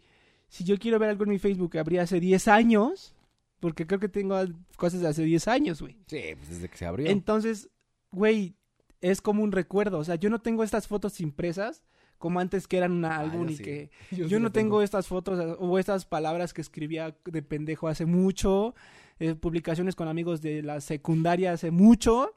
si 0.48 0.64
yo 0.64 0.78
quiero 0.78 0.98
ver 0.98 1.10
algo 1.10 1.24
en 1.24 1.30
mi 1.30 1.38
Facebook 1.38 1.72
que 1.72 1.78
abrí 1.78 1.98
hace 1.98 2.20
10 2.20 2.48
años, 2.48 3.14
porque 3.60 3.87
creo 3.87 4.00
que 4.00 4.08
tengo 4.08 4.37
cosas 4.76 5.00
de 5.00 5.08
hace 5.08 5.22
10 5.22 5.49
años, 5.49 5.81
güey. 5.81 5.96
Sí, 6.06 6.20
pues 6.37 6.49
desde 6.50 6.69
que 6.69 6.76
se 6.76 6.87
abrió. 6.87 7.08
Entonces, 7.08 7.70
güey, 8.10 8.56
es 9.00 9.20
como 9.20 9.43
un 9.43 9.52
recuerdo, 9.52 9.99
o 9.99 10.05
sea, 10.05 10.16
yo 10.16 10.31
no 10.31 10.40
tengo 10.40 10.64
estas 10.64 10.88
fotos 10.88 11.20
impresas 11.20 11.84
como 12.19 12.40
antes 12.40 12.66
que 12.66 12.78
eran 12.78 12.93
un 12.93 13.05
álbum 13.05 13.46
yo 13.46 13.52
y 13.52 13.56
sí. 13.56 13.62
que 13.62 13.90
Yo, 14.10 14.26
yo 14.26 14.38
sí 14.38 14.43
no 14.43 14.50
tengo 14.50 14.82
estas 14.82 15.06
fotos 15.06 15.56
o 15.58 15.78
estas 15.78 16.05
palabras 16.05 16.52
que 16.52 16.60
escribía 16.60 17.16
de 17.25 17.43
pendejo 17.43 17.88
hace 17.88 18.06
mucho, 18.06 18.75
eh, 19.20 19.34
publicaciones 19.34 19.94
con 19.94 20.08
amigos 20.08 20.43
de 20.43 20.62
la 20.62 20.81
secundaria 20.81 21.52
hace 21.52 21.70
mucho, 21.70 22.34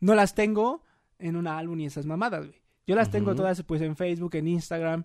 no 0.00 0.14
las 0.14 0.34
tengo 0.34 0.82
en 1.18 1.36
un 1.36 1.46
álbum 1.46 1.80
y 1.80 1.86
esas 1.86 2.06
mamadas, 2.06 2.46
güey. 2.46 2.64
Yo 2.86 2.94
las 2.94 3.10
tengo 3.10 3.34
todas 3.34 3.62
pues 3.62 3.80
en 3.80 3.96
Facebook, 3.96 4.34
en 4.34 4.46
Instagram. 4.46 5.04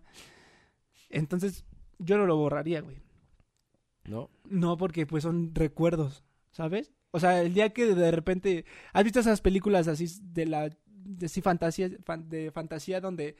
Entonces, 1.10 1.64
yo 1.98 2.18
no 2.18 2.26
lo 2.26 2.36
borraría, 2.36 2.82
güey. 2.82 2.98
¿No? 4.10 4.30
No, 4.46 4.78
porque 4.78 5.06
pues 5.06 5.24
son 5.24 5.54
recuerdos, 5.54 6.24
¿sabes? 6.52 6.92
O 7.12 7.20
sea, 7.20 7.42
el 7.42 7.54
día 7.54 7.70
que 7.74 7.94
de 7.94 8.12
repente 8.12 8.66
has 8.94 9.04
visto 9.04 9.20
esas 9.20 9.42
películas 9.42 9.88
así 9.88 10.08
de 10.24 10.46
la 10.46 10.70
de 10.88 11.30
sí 11.30 11.42
fantasía 11.42 11.90
fan- 12.04 12.28
de 12.30 12.52
fantasía 12.52 13.02
donde 13.02 13.36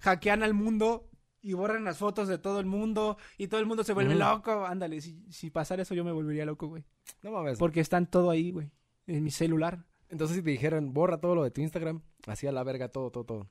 hackean 0.00 0.42
al 0.42 0.54
mundo 0.54 1.08
y 1.40 1.52
borran 1.54 1.84
las 1.84 1.98
fotos 1.98 2.28
de 2.28 2.38
todo 2.38 2.60
el 2.60 2.66
mundo 2.66 3.16
y 3.38 3.48
todo 3.48 3.60
el 3.60 3.66
mundo 3.66 3.84
se 3.84 3.92
vuelve 3.92 4.14
loco. 4.14 4.66
Ándale, 4.66 5.00
si, 5.00 5.24
si 5.30 5.50
pasara 5.50 5.82
eso 5.82 5.94
yo 5.94 6.04
me 6.04 6.12
volvería 6.12 6.44
loco, 6.44 6.66
güey. 6.68 6.84
No 7.22 7.30
mames. 7.32 7.58
Porque 7.58 7.80
están 7.80 8.06
todo 8.10 8.30
ahí, 8.30 8.50
güey, 8.50 8.70
en 9.06 9.24
mi 9.24 9.30
celular. 9.30 9.84
Entonces 10.10 10.36
si 10.36 10.42
te 10.42 10.50
dijeran, 10.50 10.92
borra 10.92 11.18
todo 11.20 11.34
lo 11.34 11.42
de 11.44 11.50
tu 11.50 11.60
Instagram, 11.60 12.02
así 12.26 12.46
a 12.46 12.52
la 12.52 12.62
verga 12.64 12.88
todo, 12.88 13.10
todo, 13.10 13.24
todo. 13.24 13.46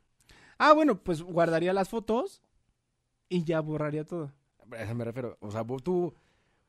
Ah, 0.57 0.73
bueno, 0.73 1.03
pues 1.03 1.21
guardaría 1.21 1.71
las 1.73 1.87
fotos 1.89 2.41
y 3.29 3.43
ya 3.43 3.59
borraría 3.59 4.05
todo. 4.05 4.33
A 4.71 4.81
eso 4.83 4.95
me 4.95 5.05
refiero. 5.05 5.37
O 5.39 5.51
sea, 5.51 5.65
tú 5.83 6.13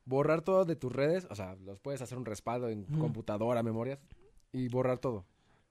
borrar 0.09 0.41
todo 0.41 0.65
de 0.65 0.75
tus 0.75 0.91
redes, 0.91 1.27
o 1.29 1.35
sea, 1.35 1.55
los 1.55 1.79
puedes 1.79 2.01
hacer 2.01 2.17
un 2.17 2.25
respaldo 2.25 2.67
en 2.69 2.85
Ujú. 2.89 2.99
computadora, 2.99 3.61
memorias, 3.63 3.99
y 4.51 4.67
borrar 4.67 4.97
todo. 4.97 5.25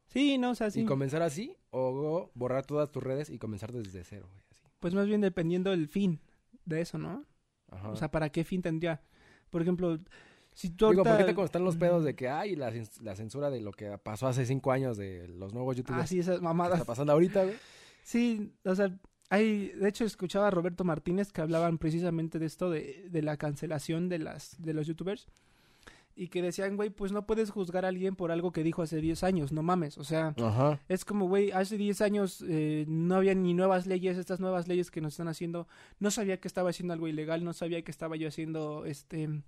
Sí, 0.06 0.38
no, 0.38 0.50
o 0.50 0.54
sea, 0.54 0.70
sí. 0.70 0.80
Y 0.80 0.84
comenzar 0.84 1.20
así, 1.22 1.56
o 1.70 2.30
borrar 2.34 2.64
todas 2.64 2.90
tus 2.90 3.02
redes 3.02 3.28
y 3.28 3.38
comenzar 3.38 3.72
desde 3.72 4.04
cero, 4.04 4.26
güey, 4.30 4.42
así. 4.50 4.62
Pues 4.78 4.94
más 4.94 5.06
bien 5.06 5.20
dependiendo 5.20 5.70
del 5.70 5.88
fin 5.88 6.20
de 6.64 6.80
eso, 6.80 6.96
¿no? 6.98 7.24
Ajá. 7.70 7.90
O 7.90 7.96
sea, 7.96 8.10
¿para 8.10 8.30
qué 8.30 8.44
fin 8.44 8.62
tendría? 8.62 9.02
Por 9.50 9.60
ejemplo, 9.60 9.98
si 10.54 10.70
tú 10.70 10.88
Digo, 10.88 11.02
ahorita... 11.02 11.16
porque 11.26 11.34
te 11.34 11.44
están 11.44 11.64
los 11.64 11.76
pedos 11.76 12.04
de 12.04 12.14
que 12.14 12.28
hay 12.28 12.54
la, 12.56 12.70
cens- 12.72 13.00
la 13.02 13.16
censura 13.16 13.50
de 13.50 13.60
lo 13.60 13.72
que 13.72 13.98
pasó 13.98 14.28
hace 14.28 14.46
cinco 14.46 14.70
años 14.72 14.96
de 14.96 15.28
los 15.28 15.52
nuevos 15.52 15.76
youtubers. 15.76 16.04
Ah, 16.04 16.06
sí, 16.06 16.20
esas 16.20 16.38
¿Qué 16.38 16.44
mamadas. 16.44 16.74
está 16.80 16.86
pasando 16.86 17.12
ahorita, 17.12 17.44
güey? 17.44 17.56
Sí, 18.02 18.52
o 18.64 18.74
sea, 18.74 18.96
hay... 19.30 19.68
De 19.68 19.88
hecho, 19.88 20.04
escuchaba 20.04 20.48
a 20.48 20.50
Roberto 20.50 20.84
Martínez 20.84 21.32
que 21.32 21.40
hablaban 21.40 21.78
precisamente 21.78 22.38
de 22.38 22.46
esto, 22.46 22.70
de, 22.70 23.06
de 23.10 23.22
la 23.22 23.36
cancelación 23.36 24.08
de, 24.08 24.18
las, 24.18 24.56
de 24.62 24.74
los 24.74 24.86
youtubers. 24.86 25.28
Y 26.16 26.28
que 26.28 26.42
decían, 26.42 26.74
güey, 26.74 26.90
pues 26.90 27.12
no 27.12 27.26
puedes 27.26 27.50
juzgar 27.50 27.84
a 27.84 27.88
alguien 27.88 28.16
por 28.16 28.32
algo 28.32 28.50
que 28.50 28.64
dijo 28.64 28.82
hace 28.82 29.00
10 29.00 29.22
años, 29.22 29.52
no 29.52 29.62
mames. 29.62 29.98
O 29.98 30.04
sea, 30.04 30.34
Ajá. 30.36 30.80
es 30.88 31.04
como, 31.04 31.28
güey, 31.28 31.52
hace 31.52 31.76
10 31.76 32.00
años 32.00 32.44
eh, 32.48 32.86
no 32.88 33.14
había 33.14 33.36
ni 33.36 33.54
nuevas 33.54 33.86
leyes, 33.86 34.18
estas 34.18 34.40
nuevas 34.40 34.66
leyes 34.66 34.90
que 34.90 35.00
nos 35.00 35.12
están 35.12 35.28
haciendo. 35.28 35.68
No 36.00 36.10
sabía 36.10 36.40
que 36.40 36.48
estaba 36.48 36.70
haciendo 36.70 36.92
algo 36.92 37.06
ilegal, 37.06 37.44
no 37.44 37.52
sabía 37.52 37.82
que 37.82 37.92
estaba 37.92 38.16
yo 38.16 38.26
haciendo, 38.26 38.84
este... 38.84 39.42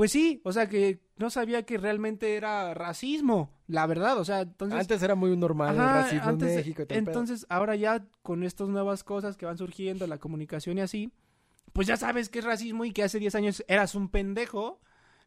Pues 0.00 0.12
sí, 0.12 0.40
o 0.44 0.52
sea 0.52 0.66
que 0.66 1.02
no 1.18 1.28
sabía 1.28 1.64
que 1.66 1.76
realmente 1.76 2.34
era 2.34 2.72
racismo, 2.72 3.50
la 3.66 3.86
verdad, 3.86 4.16
o 4.18 4.24
sea, 4.24 4.40
entonces... 4.40 4.80
Antes 4.80 5.02
era 5.02 5.14
muy 5.14 5.36
normal 5.36 5.74
el 5.74 5.82
racismo 5.82 6.28
antes- 6.30 6.48
en 6.48 6.56
México 6.56 6.86
pedo. 6.86 6.98
entonces 6.98 7.44
ahora 7.50 7.76
ya 7.76 8.06
con 8.22 8.42
estas 8.42 8.70
nuevas 8.70 9.04
cosas 9.04 9.36
que 9.36 9.44
van 9.44 9.58
surgiendo, 9.58 10.06
la 10.06 10.16
comunicación 10.16 10.78
y 10.78 10.80
así, 10.80 11.12
pues 11.74 11.86
ya 11.86 11.98
sabes 11.98 12.30
que 12.30 12.38
es 12.38 12.46
racismo 12.46 12.86
y 12.86 12.92
que 12.92 13.02
hace 13.02 13.18
10 13.18 13.34
años 13.34 13.62
eras 13.68 13.94
un 13.94 14.08
pendejo, 14.08 14.80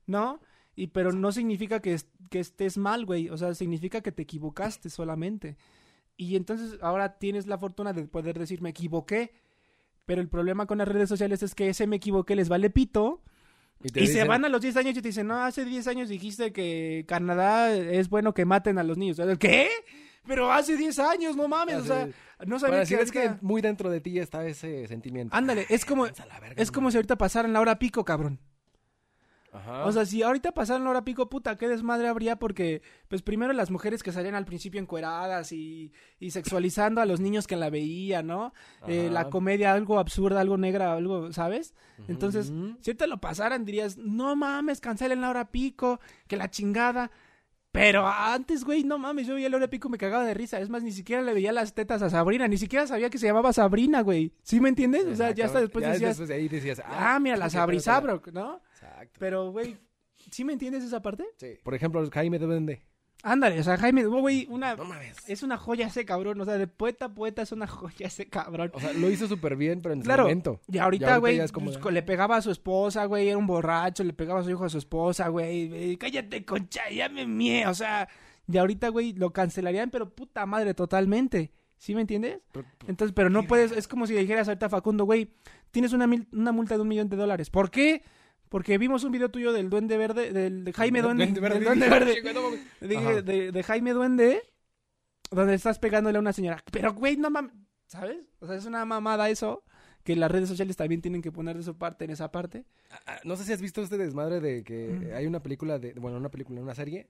¿no? 0.07 0.39
Y 0.75 0.87
pero 0.87 1.11
no 1.11 1.31
significa 1.31 1.79
que, 1.79 1.95
que 2.31 2.39
estés 2.39 2.79
mal, 2.79 3.05
güey. 3.05 3.29
O 3.29 3.37
sea, 3.37 3.53
significa 3.53 4.01
que 4.01 4.11
te 4.11 4.23
equivocaste 4.23 4.89
solamente. 4.89 5.55
Y 6.17 6.35
entonces 6.35 6.79
ahora 6.81 7.19
tienes 7.19 7.45
la 7.45 7.59
fortuna 7.59 7.93
de 7.93 8.05
poder 8.07 8.39
decir 8.39 8.59
me 8.63 8.69
equivoqué. 8.69 9.35
Pero 10.07 10.19
el 10.19 10.29
problema 10.29 10.65
con 10.65 10.79
las 10.79 10.87
redes 10.87 11.09
sociales 11.09 11.43
es 11.43 11.53
que 11.53 11.69
ese 11.69 11.85
me 11.85 11.97
equivoqué 11.97 12.35
les 12.35 12.49
vale 12.49 12.71
pito. 12.71 13.21
Y 13.95 14.07
se 14.07 14.23
van 14.23 14.45
a 14.45 14.49
los 14.49 14.61
10 14.61 14.77
años 14.77 14.97
y 14.97 15.01
te 15.01 15.09
dicen, 15.09 15.27
no, 15.27 15.43
hace 15.43 15.65
10 15.65 15.87
años 15.87 16.09
dijiste 16.09 16.51
que 16.51 17.05
Canadá 17.07 17.73
es 17.73 18.09
bueno 18.09 18.33
que 18.33 18.45
maten 18.45 18.77
a 18.77 18.83
los 18.83 18.97
niños. 18.97 19.19
¿Qué? 19.39 19.69
Pero 20.25 20.51
hace 20.51 20.77
10 20.77 20.99
años, 20.99 21.35
no 21.35 21.47
mames. 21.47 21.77
O 21.77 21.85
sea, 21.85 22.07
no 22.45 22.59
sabía 22.59 22.79
decir, 22.79 22.97
que 22.97 23.03
es 23.03 23.11
que 23.11 23.31
muy 23.41 23.61
dentro 23.61 23.89
de 23.89 23.99
ti 23.99 24.19
está 24.19 24.45
ese 24.45 24.87
sentimiento. 24.87 25.35
Ándale, 25.35 25.65
es 25.69 25.85
como, 25.85 26.03
Vamos 26.03 26.19
a 26.19 26.25
la 26.25 26.39
verga, 26.39 26.61
es 26.61 26.71
como 26.71 26.91
si 26.91 26.97
ahorita 26.97 27.17
pasaran 27.17 27.51
la 27.53 27.59
hora 27.59 27.77
pico, 27.77 28.05
cabrón. 28.05 28.39
Ajá. 29.53 29.85
O 29.85 29.91
sea, 29.91 30.05
si 30.05 30.23
ahorita 30.23 30.51
pasaran 30.51 30.83
la 30.83 30.89
hora 30.89 31.05
pico, 31.05 31.29
puta, 31.29 31.55
qué 31.57 31.67
desmadre 31.67 32.07
habría 32.07 32.37
porque, 32.37 32.81
pues 33.07 33.21
primero 33.21 33.53
las 33.53 33.69
mujeres 33.69 34.01
que 34.01 34.11
salían 34.11 34.33
al 34.33 34.45
principio 34.45 34.81
encueradas 34.81 35.51
y, 35.51 35.93
y 36.19 36.31
sexualizando 36.31 37.01
a 37.01 37.05
los 37.05 37.19
niños 37.19 37.45
que 37.45 37.55
la 37.55 37.69
veían, 37.69 38.27
¿no? 38.27 38.53
Eh, 38.87 39.09
la 39.11 39.29
comedia, 39.29 39.73
algo 39.73 39.99
absurda, 39.99 40.41
algo 40.41 40.57
negra, 40.57 40.93
algo, 40.93 41.31
¿sabes? 41.31 41.75
Entonces, 42.07 42.47
si 42.81 42.89
ahorita 42.89 43.05
lo 43.05 43.19
pasaran, 43.19 43.63
dirías, 43.63 43.97
no 43.97 44.35
mames, 44.35 44.81
cancelen 44.81 45.21
la 45.21 45.29
hora 45.29 45.51
pico, 45.51 45.99
que 46.27 46.35
la 46.35 46.49
chingada. 46.49 47.11
Pero 47.73 48.07
antes, 48.07 48.63
güey, 48.63 48.83
no 48.83 48.99
mames, 48.99 49.25
yo 49.25 49.33
veía 49.33 49.49
la 49.49 49.57
hora 49.57 49.67
pico 49.67 49.87
y 49.87 49.91
me 49.91 49.97
cagaba 49.97 50.23
de 50.23 50.35
risa. 50.35 50.59
Es 50.59 50.69
más, 50.69 50.83
ni 50.83 50.91
siquiera 50.91 51.23
le 51.23 51.33
veía 51.33 51.51
las 51.51 51.73
tetas 51.73 52.03
a 52.03 52.09
Sabrina, 52.11 52.47
ni 52.47 52.57
siquiera 52.57 52.85
sabía 52.85 53.09
que 53.09 53.17
se 53.17 53.25
llamaba 53.25 53.51
Sabrina, 53.51 54.01
güey. 54.01 54.31
¿Sí 54.43 54.59
me 54.59 54.69
entiendes? 54.69 55.07
O 55.07 55.15
sea, 55.15 55.31
ya 55.31 55.45
hasta 55.47 55.59
después 55.59 55.83
Ya 55.83 55.93
decías, 55.93 56.11
después 56.11 56.29
de 56.29 56.35
ahí 56.35 56.47
decías, 56.47 56.83
ah, 56.85 57.19
mira, 57.19 57.35
la 57.35 57.49
Sabrisabro, 57.49 58.21
¿no? 58.31 58.61
Exacto. 58.73 59.17
Pero, 59.19 59.51
güey, 59.51 59.75
¿sí 60.29 60.45
me 60.45 60.53
entiendes 60.53 60.83
esa 60.83 61.01
parte? 61.01 61.25
Sí. 61.37 61.57
Por 61.63 61.73
ejemplo, 61.73 62.07
Jaime 62.11 62.37
de 62.37 62.45
Duende. 62.45 62.83
Ándale, 63.25 63.57
o 63.59 63.63
sea, 63.63 63.77
Jaime, 63.77 64.05
oh, 64.05 64.19
güey, 64.19 64.45
una... 64.49 64.75
No 64.75 64.83
mames. 64.83 65.15
Es 65.29 65.43
una 65.43 65.55
joya 65.57 65.87
ese 65.87 66.03
cabrón, 66.03 66.41
o 66.41 66.45
sea, 66.45 66.57
de 66.57 66.67
poeta 66.67 67.05
a 67.05 67.09
poeta 67.15 67.41
es 67.41 67.53
una 67.53 67.67
joya 67.67 68.07
ese 68.07 68.27
cabrón. 68.27 68.69
O 68.73 68.81
sea, 68.81 68.91
lo 68.91 69.09
hizo 69.09 69.27
súper 69.29 69.55
bien, 69.55 69.81
pero 69.81 69.93
en 69.93 70.01
su 70.01 70.05
Claro. 70.05 70.23
momento. 70.23 70.59
Y 70.67 70.77
ahorita, 70.77 71.17
güey, 71.19 71.39
pues, 71.53 71.79
le 71.93 72.03
pegaba 72.03 72.35
a 72.35 72.41
su 72.41 72.51
esposa, 72.51 73.05
güey, 73.05 73.29
era 73.29 73.37
un 73.37 73.47
borracho, 73.47 74.03
le 74.03 74.11
pegaba 74.11 74.41
a 74.41 74.43
su 74.43 74.49
hijo 74.49 74.65
a 74.65 74.69
su 74.69 74.77
esposa, 74.77 75.29
güey, 75.29 75.95
cállate, 75.97 76.43
concha, 76.43 76.81
ya 76.89 77.07
me 77.07 77.25
mie, 77.25 77.65
o 77.67 77.73
sea, 77.73 78.09
y 78.45 78.57
ahorita, 78.57 78.89
güey, 78.89 79.13
lo 79.13 79.31
cancelarían, 79.31 79.89
pero 79.89 80.09
puta 80.13 80.45
madre, 80.45 80.73
totalmente, 80.73 81.53
¿sí 81.77 81.95
me 81.95 82.01
entiendes? 82.01 82.39
Pero- 82.51 82.67
Entonces, 82.87 83.13
pero 83.15 83.29
no 83.29 83.43
puedes, 83.43 83.71
es 83.71 83.87
como 83.87 84.05
si 84.05 84.13
le 84.15 84.19
dijeras 84.19 84.49
ahorita 84.49 84.65
a 84.65 84.69
Facundo, 84.69 85.05
güey, 85.05 85.31
tienes 85.71 85.93
una, 85.93 86.07
mil- 86.07 86.27
una 86.33 86.51
multa 86.51 86.75
de 86.75 86.81
un 86.81 86.89
millón 86.89 87.07
de 87.07 87.15
dólares, 87.15 87.49
¿por 87.49 87.71
qué? 87.71 88.03
Porque 88.53 88.77
vimos 88.77 89.03
un 89.03 89.11
video 89.11 89.29
tuyo 89.29 89.51
del 89.51 89.67
Duende 89.71 89.97
Verde, 89.97 90.31
del 90.31 90.63
de 90.63 90.73
Jaime 90.73 91.01
Duende, 91.01 91.25
del 91.25 91.63
Duende 91.63 91.89
Verde, 91.89 92.21
Dije, 92.81 93.23
de, 93.23 93.51
de 93.51 93.63
Jaime 93.63 93.93
Duende, 93.93 94.43
donde 95.31 95.55
estás 95.55 95.79
pegándole 95.79 96.17
a 96.17 96.21
una 96.21 96.33
señora. 96.33 96.63
Pero, 96.71 96.93
güey, 96.93 97.17
no 97.17 97.31
mames, 97.31 97.51
¿sabes? 97.87 98.17
O 98.41 98.45
sea, 98.45 98.55
es 98.55 98.65
una 98.67 98.85
mamada 98.85 99.27
eso, 99.31 99.63
que 100.03 100.15
las 100.15 100.29
redes 100.29 100.49
sociales 100.49 100.77
también 100.77 101.01
tienen 101.01 101.23
que 101.23 101.31
poner 101.31 101.57
de 101.57 101.63
su 101.63 101.75
parte 101.79 102.05
en 102.05 102.11
esa 102.11 102.31
parte. 102.31 102.65
Ah, 103.07 103.19
No 103.23 103.35
sé 103.37 103.43
si 103.43 103.53
has 103.53 103.59
visto 103.61 103.81
este 103.81 103.97
desmadre 103.97 104.39
de 104.39 104.63
que 104.63 104.87
Mm. 104.89 105.15
hay 105.15 105.25
una 105.25 105.41
película 105.41 105.79
de, 105.79 105.93
bueno, 105.93 106.17
una 106.17 106.29
película, 106.29 106.61
una 106.61 106.75
serie, 106.75 107.09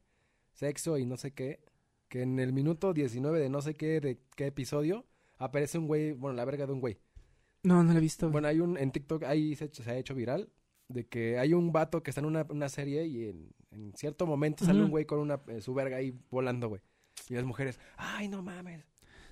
sexo 0.54 0.98
y 0.98 1.06
no 1.06 1.18
sé 1.18 1.34
qué, 1.34 1.60
que 2.08 2.22
en 2.22 2.40
el 2.40 2.54
minuto 2.54 2.94
19 2.94 3.38
de 3.42 3.50
no 3.50 3.62
sé 3.62 3.74
qué, 3.74 4.00
de 4.00 4.18
qué 4.38 4.46
episodio, 4.48 5.06
aparece 5.38 5.78
un 5.78 5.88
güey, 5.88 6.14
bueno, 6.14 6.38
la 6.38 6.46
verga 6.46 6.66
de 6.68 6.72
un 6.72 6.80
güey. 6.80 7.00
No, 7.64 7.84
no 7.84 7.92
lo 7.92 7.98
he 7.98 8.02
visto. 8.02 8.28
güey. 8.28 8.32
Bueno, 8.32 8.48
hay 8.48 8.62
un, 8.62 8.78
en 8.78 8.92
TikTok 8.94 9.24
ahí 9.24 9.56
se, 9.58 9.68
se 9.74 9.92
ha 9.92 9.98
hecho 9.98 10.16
viral, 10.16 10.50
de 10.94 11.06
que 11.06 11.40
hay 11.40 11.54
un 11.54 11.72
vato 11.72 12.04
que 12.04 12.12
está 12.12 12.22
en 12.22 12.28
una, 12.28 12.46
una 12.50 12.70
serie 12.70 13.06
y 13.06 13.30
en, 13.30 13.50
en 13.72 13.94
cierto 13.96 14.26
momento 14.26 14.64
sale 14.64 14.82
un 14.82 14.92
güey 14.92 15.06
con 15.06 15.20
una, 15.20 15.42
eh, 15.48 15.62
su 15.62 15.74
verga 15.74 15.98
ahí 15.98 16.14
volando, 16.30 16.70
güey. 16.70 16.82
Y 17.30 17.34
las 17.34 17.46
mujeres, 17.46 17.80
ay, 17.98 18.28
no 18.28 18.42
mames. 18.44 18.86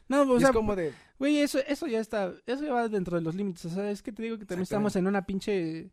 no, 0.07 0.23
o 0.23 0.39
sea, 0.39 0.49
es 0.49 0.55
como 0.55 0.75
de, 0.75 0.93
güey, 1.19 1.39
eso, 1.39 1.59
eso 1.67 1.87
ya 1.87 1.99
está, 1.99 2.33
eso 2.45 2.63
ya 2.65 2.73
va 2.73 2.87
dentro 2.87 3.15
de 3.17 3.23
los 3.23 3.35
límites. 3.35 3.65
O 3.65 3.69
sea, 3.69 3.91
es 3.91 4.01
que 4.01 4.11
te 4.11 4.23
digo 4.23 4.37
que 4.37 4.45
también 4.45 4.63
estamos 4.63 4.95
en 4.95 5.07
una 5.07 5.25
pinche, 5.25 5.91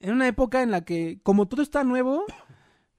en 0.00 0.12
una 0.12 0.26
época 0.26 0.62
en 0.62 0.70
la 0.70 0.84
que, 0.84 1.20
como 1.22 1.46
todo 1.46 1.62
está 1.62 1.84
nuevo, 1.84 2.24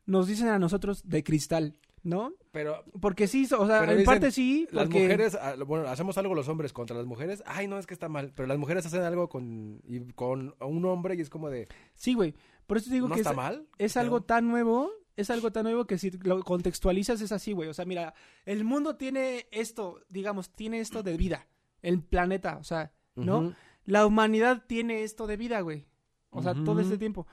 nos 0.05 0.27
dicen 0.27 0.47
a 0.47 0.59
nosotros 0.59 1.07
de 1.07 1.23
cristal, 1.23 1.77
¿no? 2.07 2.33
pero 2.51 2.83
Porque 3.01 3.27
sí, 3.27 3.47
o 3.57 3.67
sea, 3.67 3.83
en 3.83 3.89
dicen, 3.89 4.05
parte 4.05 4.31
sí, 4.31 4.67
las 4.71 4.89
mujeres, 4.89 5.37
ah, 5.39 5.55
bueno, 5.65 5.87
hacemos 5.87 6.17
algo 6.17 6.33
los 6.35 6.47
hombres 6.47 6.71
contra 6.73 6.95
las 6.95 7.05
mujeres, 7.05 7.43
ay, 7.45 7.67
no, 7.67 7.77
es 7.77 7.85
que 7.85 7.93
está 7.93 8.07
mal, 8.09 8.31
pero 8.35 8.47
las 8.47 8.57
mujeres 8.57 8.85
hacen 8.85 9.03
algo 9.03 9.27
con, 9.29 9.81
y 9.87 9.99
con 10.13 10.55
un 10.59 10.85
hombre 10.85 11.15
y 11.15 11.21
es 11.21 11.29
como 11.29 11.49
de, 11.49 11.67
Sí, 11.95 12.13
güey. 12.13 12.33
Por 12.65 12.77
eso 12.77 12.89
te 12.89 12.95
digo 12.95 13.07
¿no 13.07 13.13
que 13.15 13.21
está 13.21 13.31
es, 13.31 13.35
mal? 13.37 13.67
es 13.77 13.93
Pero- 13.93 14.03
algo 14.03 14.21
tan 14.23 14.47
nuevo, 14.47 14.91
es 15.15 15.29
algo 15.29 15.51
tan 15.51 15.63
nuevo 15.63 15.85
que 15.85 15.97
si 15.97 16.11
lo 16.11 16.43
contextualizas 16.43 17.21
es 17.21 17.31
así, 17.31 17.51
güey. 17.53 17.69
O 17.69 17.73
sea, 17.73 17.85
mira, 17.85 18.13
el 18.45 18.63
mundo 18.63 18.95
tiene 18.97 19.47
esto, 19.51 20.01
digamos, 20.09 20.49
tiene 20.51 20.79
esto 20.79 21.01
de 21.03 21.17
vida. 21.17 21.47
El 21.81 22.01
planeta, 22.01 22.57
o 22.57 22.63
sea, 22.63 22.91
¿no? 23.15 23.53
La 23.85 24.05
humanidad 24.05 24.63
tiene 24.67 25.03
esto 25.03 25.27
de 25.27 25.37
vida, 25.37 25.61
güey. 25.61 25.85
O 26.29 26.41
sea, 26.43 26.53
todo 26.53 26.81
este 26.81 26.97
tiempo. 26.97 27.25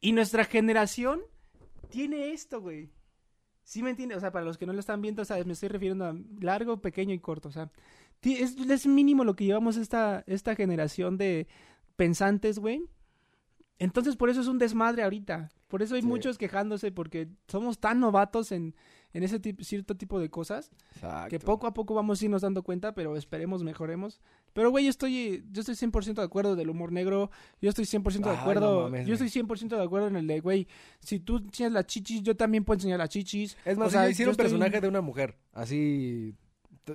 Y 0.00 0.12
nuestra 0.12 0.44
generación 0.44 1.22
tiene 1.88 2.32
esto, 2.32 2.60
güey. 2.60 2.90
¿Sí 3.62 3.82
me 3.82 3.90
entiendes? 3.90 4.18
O 4.18 4.20
sea, 4.20 4.32
para 4.32 4.44
los 4.44 4.58
que 4.58 4.66
no 4.66 4.72
lo 4.72 4.80
están 4.80 5.00
viendo, 5.02 5.24
sea, 5.24 5.42
me 5.44 5.52
estoy 5.52 5.68
refiriendo 5.68 6.04
a 6.04 6.16
largo, 6.40 6.80
pequeño 6.80 7.14
y 7.14 7.18
corto. 7.20 7.48
O 7.48 7.52
sea, 7.52 7.70
es, 8.22 8.56
es 8.58 8.86
mínimo 8.86 9.24
lo 9.24 9.34
que 9.36 9.44
llevamos 9.44 9.76
esta, 9.76 10.24
esta 10.26 10.54
generación 10.56 11.16
de 11.16 11.46
pensantes, 11.96 12.58
güey. 12.58 12.82
Entonces, 13.78 14.16
por 14.16 14.30
eso 14.30 14.40
es 14.40 14.46
un 14.46 14.58
desmadre 14.58 15.02
ahorita. 15.02 15.50
Por 15.68 15.82
eso 15.82 15.94
hay 15.94 16.02
Sí. 16.02 16.06
muchos 16.06 16.38
quejándose 16.38 16.92
porque 16.92 17.28
somos 17.48 17.78
tan 17.78 18.00
novatos 18.00 18.52
en, 18.52 18.74
en 19.14 19.22
ese 19.22 19.40
tip- 19.40 19.60
cierto 19.62 19.96
tipo 19.96 20.18
de 20.18 20.30
cosas 20.30 20.70
que 20.70 20.96
Exacto. 21.06 21.38
poco 21.40 21.66
a 21.66 21.74
poco 21.74 21.94
vamos 21.94 22.20
a 22.20 22.24
irnos 22.24 22.42
dando 22.42 22.62
cuenta, 22.62 22.94
pero 22.94 23.16
esperemos 23.16 23.62
mejoremos. 23.62 24.20
Pero, 24.52 24.70
güey, 24.70 24.84
yo 24.84 24.90
estoy, 24.90 25.44
yo 25.52 25.60
estoy 25.60 25.74
100% 25.74 26.14
de 26.14 26.22
acuerdo 26.26 26.56
del 26.56 26.70
humor 26.70 26.92
negro. 26.92 27.30
Yo 27.60 27.68
estoy 27.68 27.84
100% 27.84 28.30
de 28.30 28.36
acuerdo. 28.36 28.74
no 28.76 28.82
mames, 28.90 29.06
yo 29.06 29.14
estoy 29.14 29.28
100% 29.28 29.76
de 29.76 29.82
acuerdo 29.82 30.08
en 30.08 30.16
el 30.16 30.26
de, 30.26 30.40
güey, 30.40 30.66
si 31.00 31.20
tú 31.20 31.36
enseñas 31.38 31.72
las 31.72 31.86
chichis, 31.86 32.22
yo 32.22 32.36
también 32.36 32.64
puedo 32.64 32.76
enseñar 32.76 32.98
las 32.98 33.08
chichis. 33.10 33.56
Es 33.64 33.76
más, 33.78 33.88
O 33.88 33.90
sea, 33.90 34.06
si 34.12 34.22
yo 34.22 34.28
un 34.28 34.30
estoy- 34.32 34.44
personaje 34.44 34.80
de 34.80 34.88
una 34.88 35.00
mujer, 35.00 35.36
así, 35.52 36.34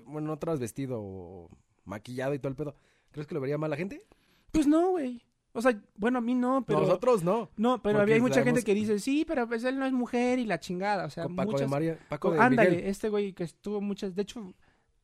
bueno, 0.05 0.27
no 0.27 0.37
trasvestido 0.39 0.99
o 1.01 1.49
maquillado 1.85 2.33
y 2.33 2.39
todo 2.39 2.49
el 2.49 2.55
pedo, 2.55 2.75
¿crees 3.11 3.27
que 3.27 3.33
lo 3.35 3.41
vería 3.41 3.57
mal 3.57 3.69
la 3.69 3.77
gente? 3.77 4.03
Pues 4.51 4.67
no, 4.67 4.91
güey. 4.91 5.23
O 5.57 5.61
sea, 5.61 5.81
bueno, 5.95 6.19
a 6.19 6.21
mí 6.21 6.35
no, 6.35 6.63
pero... 6.65 6.81
Nosotros 6.81 7.23
no. 7.23 7.49
No, 7.57 7.81
pero 7.81 7.99
había 8.01 8.19
mucha 8.19 8.43
gente 8.43 8.63
que 8.63 8.73
dice, 8.75 8.99
sí, 8.99 9.25
pero 9.27 9.47
pues 9.47 9.63
él 9.63 9.79
no 9.79 9.85
es 9.85 9.91
mujer 9.93 10.37
y 10.39 10.45
la 10.45 10.59
chingada. 10.59 11.05
O 11.05 11.09
sea, 11.09 11.23
Con 11.23 11.35
Paco 11.35 11.51
muchas... 11.51 11.61
de 11.61 11.67
María, 11.67 11.99
Paco 12.09 12.31
de 12.31 12.39
Ándale, 12.39 12.69
Miguel. 12.69 12.85
este 12.85 13.09
güey 13.09 13.33
que 13.33 13.43
estuvo 13.43 13.81
muchas... 13.81 14.15
De 14.15 14.21
hecho, 14.21 14.53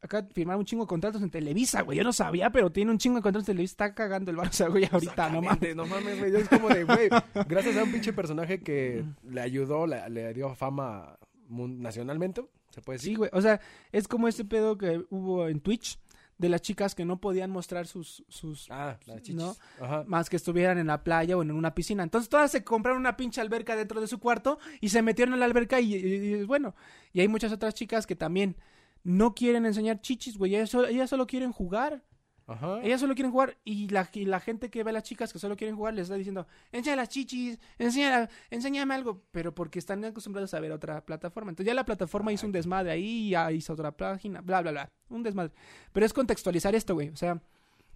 acá 0.01 0.27
firmaron 0.33 0.59
un 0.59 0.65
chingo 0.65 0.83
de 0.83 0.87
contratos 0.89 1.21
en 1.23 1.29
Televisa, 1.31 1.81
güey. 1.81 1.97
Yo 1.97 2.03
no 2.03 2.13
sabía, 2.13 2.49
pero 2.51 2.71
tiene 2.71 2.91
un 2.91 2.97
chingo 2.99 3.15
de 3.17 3.21
contratos 3.23 3.47
en 3.49 3.55
Televisa. 3.55 3.71
Está 3.71 3.95
cagando 3.95 4.29
el 4.31 4.37
bar, 4.37 4.47
o 4.49 4.53
sea, 4.53 4.67
güey, 4.67 4.87
ahorita, 4.91 5.29
no 5.29 5.41
mames. 5.41 5.75
No 5.75 5.85
mames, 5.85 6.19
güey. 6.19 6.35
Es 6.35 6.47
como 6.49 6.69
de, 6.69 6.83
güey, 6.83 7.09
gracias 7.47 7.75
a 7.77 7.83
un 7.83 7.91
pinche 7.91 8.13
personaje 8.13 8.61
que 8.61 9.03
le 9.23 9.41
ayudó, 9.41 9.87
le, 9.87 10.07
le 10.09 10.33
dio 10.33 10.53
fama 10.55 11.17
nacionalmente, 11.49 12.43
se 12.69 12.81
puede 12.81 12.99
Sí, 12.99 13.05
decir. 13.09 13.17
güey. 13.17 13.29
O 13.33 13.41
sea, 13.41 13.59
es 13.91 14.07
como 14.07 14.27
este 14.27 14.45
pedo 14.45 14.77
que 14.77 15.03
hubo 15.09 15.47
en 15.47 15.59
Twitch 15.61 15.99
de 16.37 16.49
las 16.49 16.61
chicas 16.61 16.95
que 16.95 17.05
no 17.05 17.21
podían 17.21 17.49
mostrar 17.51 17.87
sus, 17.87 18.23
sus 18.27 18.67
Ah, 18.69 18.97
chichis. 19.05 19.35
¿No? 19.35 19.55
Ajá. 19.79 20.03
más 20.07 20.29
que 20.29 20.35
estuvieran 20.35 20.77
en 20.77 20.87
la 20.87 21.03
playa 21.03 21.37
o 21.37 21.41
en 21.41 21.51
una 21.51 21.73
piscina. 21.75 22.03
Entonces 22.03 22.27
todas 22.29 22.51
se 22.51 22.63
compraron 22.63 22.99
una 22.99 23.15
pinche 23.15 23.39
alberca 23.41 23.75
dentro 23.75 24.01
de 24.01 24.07
su 24.07 24.19
cuarto 24.19 24.57
y 24.81 24.89
se 24.89 25.01
metieron 25.01 25.33
a 25.33 25.37
la 25.37 25.45
alberca 25.45 25.79
y, 25.79 25.93
y- 25.95 26.33
y, 26.35 26.43
bueno, 26.43 26.75
y 27.13 27.21
hay 27.21 27.27
muchas 27.27 27.51
otras 27.51 27.73
chicas 27.75 28.05
que 28.07 28.15
también 28.15 28.55
no 29.03 29.35
quieren 29.35 29.65
enseñar 29.65 30.01
chichis, 30.01 30.37
güey. 30.37 30.55
Ellas 30.55 30.69
solo, 30.69 30.87
ellas 30.87 31.09
solo 31.09 31.27
quieren 31.27 31.51
jugar. 31.51 32.03
Ajá. 32.45 32.81
Ellas 32.83 32.99
solo 32.99 33.15
quieren 33.15 33.31
jugar 33.31 33.57
y 33.63 33.87
la, 33.89 34.09
y 34.13 34.25
la 34.25 34.39
gente 34.39 34.69
que 34.69 34.83
ve 34.83 34.89
a 34.89 34.93
las 34.93 35.03
chicas 35.03 35.31
que 35.31 35.39
solo 35.39 35.55
quieren 35.55 35.75
jugar 35.75 35.93
les 35.93 36.03
está 36.03 36.15
diciendo, 36.15 36.45
enseña 36.71 36.97
las 36.97 37.09
chichis, 37.09 37.57
enseña, 37.79 38.29
enséñame 38.49 38.93
algo, 38.93 39.21
pero 39.31 39.55
porque 39.55 39.79
están 39.79 40.03
acostumbrados 40.03 40.53
a 40.53 40.59
ver 40.59 40.71
otra 40.71 41.05
plataforma. 41.05 41.51
Entonces 41.51 41.67
ya 41.67 41.73
la 41.73 41.85
plataforma 41.85 42.33
hizo 42.33 42.45
un 42.45 42.51
desmadre 42.51 42.91
ahí, 42.91 43.29
ya 43.29 43.51
hizo 43.51 43.73
otra 43.73 43.95
página, 43.95 44.41
bla, 44.41 44.61
bla, 44.61 44.71
bla, 44.71 44.91
un 45.09 45.23
desmadre. 45.23 45.53
Pero 45.93 46.05
es 46.05 46.13
contextualizar 46.13 46.75
esto, 46.75 46.93
güey. 46.95 47.09
O 47.09 47.15
sea, 47.15 47.41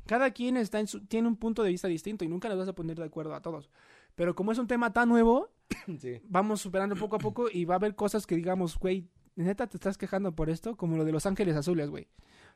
cada 0.05 0.31
quien 0.31 0.55
está 0.57 0.79
en 0.79 0.87
su, 0.87 1.05
tiene 1.05 1.27
un 1.27 1.35
punto 1.35 1.63
de 1.63 1.69
vista 1.71 1.87
distinto 1.89 2.23
y 2.23 2.29
nunca 2.29 2.47
nos 2.47 2.57
vas 2.57 2.69
a 2.69 2.73
poner 2.73 2.97
de 2.97 3.03
acuerdo 3.05 3.35
a 3.35 3.41
todos. 3.41 3.69
Pero 4.15 4.35
como 4.35 4.51
es 4.51 4.57
un 4.57 4.67
tema 4.67 4.93
tan 4.93 5.09
nuevo, 5.09 5.49
Sí. 5.99 6.21
vamos 6.23 6.61
superando 6.61 6.95
poco 6.95 7.17
a 7.17 7.19
poco 7.19 7.47
y 7.51 7.65
va 7.65 7.75
a 7.75 7.77
haber 7.77 7.95
cosas 7.95 8.25
que 8.25 8.35
digamos, 8.35 8.77
güey, 8.79 9.05
neta 9.35 9.67
te 9.67 9.77
estás 9.77 9.97
quejando 9.97 10.31
por 10.33 10.49
esto, 10.49 10.75
como 10.77 10.95
lo 10.97 11.03
de 11.05 11.11
Los 11.11 11.25
Ángeles 11.25 11.55
Azules, 11.55 11.89
güey. 11.89 12.07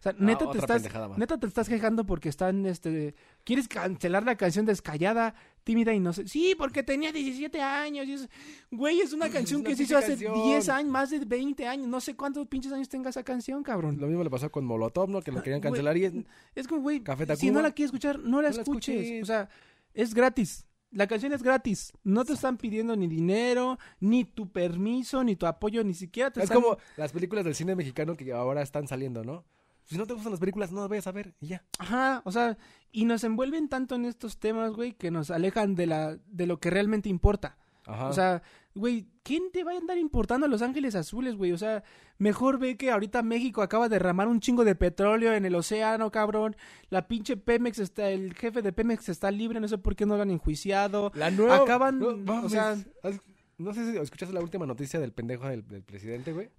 O 0.01 0.03
sea, 0.03 0.15
neta 0.17 0.49
te 0.49 0.57
Ah, 0.57 0.61
estás. 0.61 0.83
Neta 1.15 1.37
te 1.39 1.45
estás 1.45 1.69
quejando 1.69 2.07
porque 2.07 2.27
están, 2.27 2.65
este, 2.65 3.13
quieres 3.43 3.67
cancelar 3.67 4.23
la 4.23 4.35
canción 4.35 4.65
descallada, 4.65 5.35
tímida 5.63 5.93
y 5.93 5.99
no 5.99 6.11
sé. 6.11 6.27
Sí, 6.27 6.55
porque 6.57 6.81
tenía 6.81 7.11
17 7.11 7.61
años. 7.61 8.07
Y 8.07 8.13
es, 8.13 8.29
güey, 8.71 8.99
es 8.99 9.13
una 9.13 9.29
canción 9.29 9.61
una 9.61 9.69
que 9.69 9.75
se 9.75 9.83
hizo 9.83 9.95
hace 9.95 10.13
canción. 10.13 10.33
10 10.43 10.69
años, 10.69 10.91
más 10.91 11.11
de 11.11 11.19
20 11.19 11.67
años. 11.67 11.87
No 11.87 12.01
sé 12.01 12.15
cuántos 12.15 12.47
pinches 12.47 12.71
años 12.73 12.89
tenga 12.89 13.11
esa 13.11 13.21
canción, 13.23 13.61
cabrón. 13.61 13.97
Lo 13.99 14.07
mismo 14.07 14.23
le 14.23 14.31
pasó 14.31 14.51
con 14.51 14.65
Molotov, 14.65 15.07
¿no? 15.07 15.21
Que 15.21 15.31
lo 15.31 15.43
querían 15.43 15.61
Güey, 15.61 15.69
cancelar 15.71 15.95
y 15.97 16.05
es... 16.05 16.13
Es 16.55 16.67
como, 16.67 16.81
güey, 16.81 17.03
si 17.37 17.51
no 17.51 17.61
la 17.61 17.69
quieres 17.71 17.89
escuchar, 17.89 18.17
no 18.17 18.41
la 18.41 18.49
No 18.49 18.55
la 18.55 18.61
escuches. 18.61 18.95
escuches. 18.95 19.21
O 19.21 19.25
sea, 19.27 19.49
es 19.93 20.15
gratis. 20.15 20.65
La 20.89 21.05
canción 21.05 21.31
es 21.31 21.43
gratis. 21.43 21.93
No 22.03 22.25
te 22.25 22.33
están 22.33 22.57
pidiendo 22.57 22.95
ni 22.95 23.07
dinero, 23.07 23.77
ni 23.99 24.25
tu 24.25 24.51
permiso, 24.51 25.23
ni 25.23 25.35
tu 25.35 25.45
apoyo, 25.45 25.83
ni 25.83 25.93
siquiera 25.93 26.31
te 26.31 26.39
Es 26.39 26.45
están... 26.45 26.59
como 26.59 26.77
las 26.97 27.11
películas 27.11 27.45
del 27.45 27.53
cine 27.53 27.75
mexicano 27.75 28.17
que 28.17 28.33
ahora 28.33 28.63
están 28.63 28.87
saliendo, 28.87 29.23
¿no? 29.23 29.45
Si 29.91 29.97
no 29.97 30.05
te 30.07 30.13
gustan 30.13 30.31
las 30.31 30.39
películas, 30.39 30.71
no 30.71 30.79
las 30.81 30.89
vayas 30.89 31.07
a 31.07 31.11
ver 31.11 31.33
y 31.41 31.47
ya. 31.47 31.63
Ajá, 31.77 32.21
o 32.25 32.31
sea, 32.31 32.57
y 32.91 33.05
nos 33.05 33.23
envuelven 33.23 33.67
tanto 33.69 33.95
en 33.95 34.05
estos 34.05 34.37
temas, 34.39 34.71
güey, 34.73 34.93
que 34.93 35.11
nos 35.11 35.29
alejan 35.31 35.75
de 35.75 35.85
la 35.87 36.17
de 36.27 36.47
lo 36.47 36.59
que 36.59 36.69
realmente 36.69 37.09
importa. 37.09 37.57
Ajá. 37.85 38.07
O 38.09 38.13
sea, 38.13 38.43
güey, 38.75 39.07
¿quién 39.23 39.51
te 39.51 39.63
va 39.63 39.71
a 39.73 39.77
andar 39.77 39.97
importando 39.97 40.45
a 40.45 40.49
Los 40.49 40.61
Ángeles 40.61 40.93
Azules, 40.95 41.35
güey? 41.35 41.51
O 41.51 41.57
sea, 41.57 41.83
mejor 42.19 42.59
ve 42.59 42.77
que 42.77 42.91
ahorita 42.91 43.23
México 43.23 43.63
acaba 43.63 43.89
de 43.89 43.95
derramar 43.95 44.27
un 44.27 44.39
chingo 44.39 44.63
de 44.63 44.75
petróleo 44.75 45.33
en 45.33 45.45
el 45.45 45.55
océano, 45.55 46.11
cabrón. 46.11 46.55
La 46.89 47.07
pinche 47.07 47.37
Pemex 47.37 47.79
está, 47.79 48.09
el 48.11 48.33
jefe 48.35 48.61
de 48.61 48.71
Pemex 48.71 49.09
está 49.09 49.29
libre, 49.31 49.59
no 49.59 49.67
sé 49.67 49.77
por 49.79 49.95
qué 49.95 50.05
no 50.05 50.15
lo 50.15 50.21
han 50.21 50.31
enjuiciado. 50.31 51.11
la 51.15 51.31
nueva. 51.31 51.57
acaban- 51.57 51.99
no, 51.99 52.43
o 52.45 52.49
sea- 52.49 52.77
¿Has- 53.03 53.19
no 53.57 53.73
sé 53.73 53.91
si 53.91 53.97
escuchaste 53.97 54.33
la 54.33 54.41
última 54.41 54.65
noticia 54.65 54.99
del 54.99 55.11
pendejo 55.11 55.47
del, 55.47 55.67
del 55.67 55.83
presidente, 55.83 56.31
güey. 56.33 56.49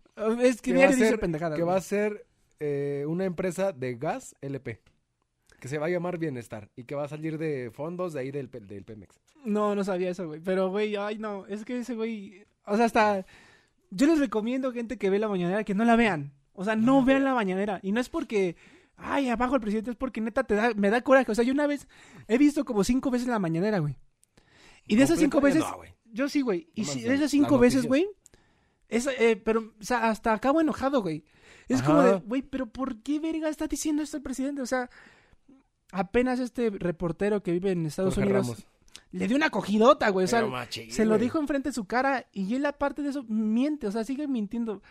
Es 0.41 0.61
que 0.61 0.73
Que 0.73 0.77
diario 0.77 0.97
a 0.97 0.99
dice 0.99 1.19
pendejadas. 1.19 1.57
Que 1.59 1.65
va 1.65 1.77
a 1.77 1.81
ser 1.81 2.27
eh, 2.65 3.05
una 3.07 3.25
empresa 3.25 3.73
de 3.73 3.95
gas 3.97 4.37
LP. 4.41 4.81
Que 5.59 5.69
se 5.69 5.79
va 5.79 5.87
a 5.87 5.91
llamar 5.91 6.19
Bienestar. 6.19 6.71
Y 6.77 6.85
que 6.85 6.95
va 6.95 7.05
a 7.05 7.09
salir 7.09 7.39
de 7.39 7.71
fondos 7.73 8.13
de 8.13 8.21
ahí 8.21 8.31
del, 8.31 8.51
del 8.51 8.85
Pemex. 8.85 9.21
No, 9.45 9.75
no 9.75 9.83
sabía 9.85 10.11
eso, 10.11 10.27
güey. 10.27 10.41
Pero, 10.41 10.71
güey, 10.71 10.95
ay, 10.97 11.19
no. 11.19 11.47
Es 11.47 11.65
que 11.65 11.79
ese 11.79 11.95
güey. 11.95 12.45
O 12.67 12.77
sea, 12.77 12.87
hasta. 12.87 13.27
Yo 13.91 14.07
les 14.07 14.19
recomiendo, 14.19 14.73
gente 14.73 14.97
que 14.97 15.11
ve 15.11 15.19
la 15.19 15.29
mañanera, 15.29 15.65
que 15.65 15.75
no 15.75 15.85
la 15.85 15.97
vean. 15.97 16.33
O 16.53 16.65
sea, 16.65 16.77
no 16.77 17.05
vean 17.05 17.25
la 17.25 17.35
mañanera. 17.35 17.81
Y 17.83 17.93
no 17.93 18.01
es 18.01 18.09
porque. 18.09 18.57
Ay, 18.97 19.29
abajo 19.29 19.55
el 19.57 19.61
presidente, 19.61 19.91
es 19.91 19.97
porque 19.97 20.21
neta 20.21 20.45
te 20.45 20.55
da, 20.55 20.73
me 20.75 20.91
da 20.91 21.01
coraje. 21.01 21.33
O 21.33 21.35
sea, 21.35 21.45
yo 21.45 21.53
una 21.53 21.67
vez 21.67 21.89
he 22.29 22.39
visto 22.39 22.65
como 22.65 22.85
cinco 22.85 23.11
veces 23.11 23.27
la 23.29 23.39
mañanera, 23.39 23.79
güey. 23.81 23.97
Y 24.87 24.97
de 24.97 25.03
esas 25.05 25.19
cinco 25.19 25.41
veces. 25.41 25.61
No. 25.61 25.79
Yo 26.13 26.29
sí, 26.29 26.41
güey. 26.41 26.69
Y 26.75 26.83
No 26.83 26.89
si- 26.89 27.03
de 27.03 27.15
esas 27.15 27.31
cinco 27.31 27.59
veces, 27.59 27.87
güey. 27.87 28.07
Es, 28.89 29.07
eh, 29.07 29.41
pero, 29.43 29.73
o 29.81 29.85
sea, 29.85 30.11
hasta 30.11 30.33
acabo 30.35 30.61
enojado, 30.61 31.01
güey. 31.03 31.25
Es 31.75 31.83
como 31.83 32.03
de, 32.03 32.15
güey, 32.21 32.43
pero 32.43 32.67
¿por 32.67 33.03
qué 33.03 33.19
verga 33.19 33.49
está 33.49 33.67
diciendo 33.67 34.03
esto 34.03 34.17
el 34.17 34.23
presidente? 34.23 34.63
O 34.63 34.67
sea, 34.67 34.91
apenas 35.93 36.41
este 36.41 36.71
reportero 36.71 37.43
que 37.43 37.53
vive 37.53 37.71
en 37.71 37.87
Estados 37.87 38.15
Jorge 38.15 38.31
Unidos 38.31 38.47
Ramos. 38.49 38.67
le 39.13 39.29
dio 39.29 39.37
una 39.37 39.51
cogidota, 39.51 40.09
güey. 40.11 40.25
O 40.25 40.29
sea, 40.29 40.45
se 40.71 41.05
lo 41.05 41.19
dijo 41.19 41.39
enfrente 41.39 41.69
de 41.69 41.75
su 41.75 41.85
cara 41.85 42.27
y 42.33 42.55
él 42.55 42.67
aparte 42.67 43.03
de 43.03 43.11
eso 43.11 43.25
miente, 43.25 43.87
o 43.87 43.93
sea, 43.93 44.05
sigue 44.05 44.27
mintiendo. 44.27 44.83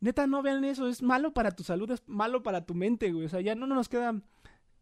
Neta, 0.00 0.26
no 0.26 0.42
vean 0.42 0.64
eso, 0.64 0.88
es 0.88 1.02
malo 1.02 1.32
para 1.32 1.50
tu 1.50 1.62
salud, 1.62 1.90
es 1.90 2.02
malo 2.06 2.42
para 2.42 2.66
tu 2.66 2.74
mente, 2.74 3.12
güey. 3.12 3.26
O 3.26 3.28
sea, 3.28 3.40
ya 3.40 3.54
no 3.54 3.66
nos 3.66 3.88
queda... 3.88 4.20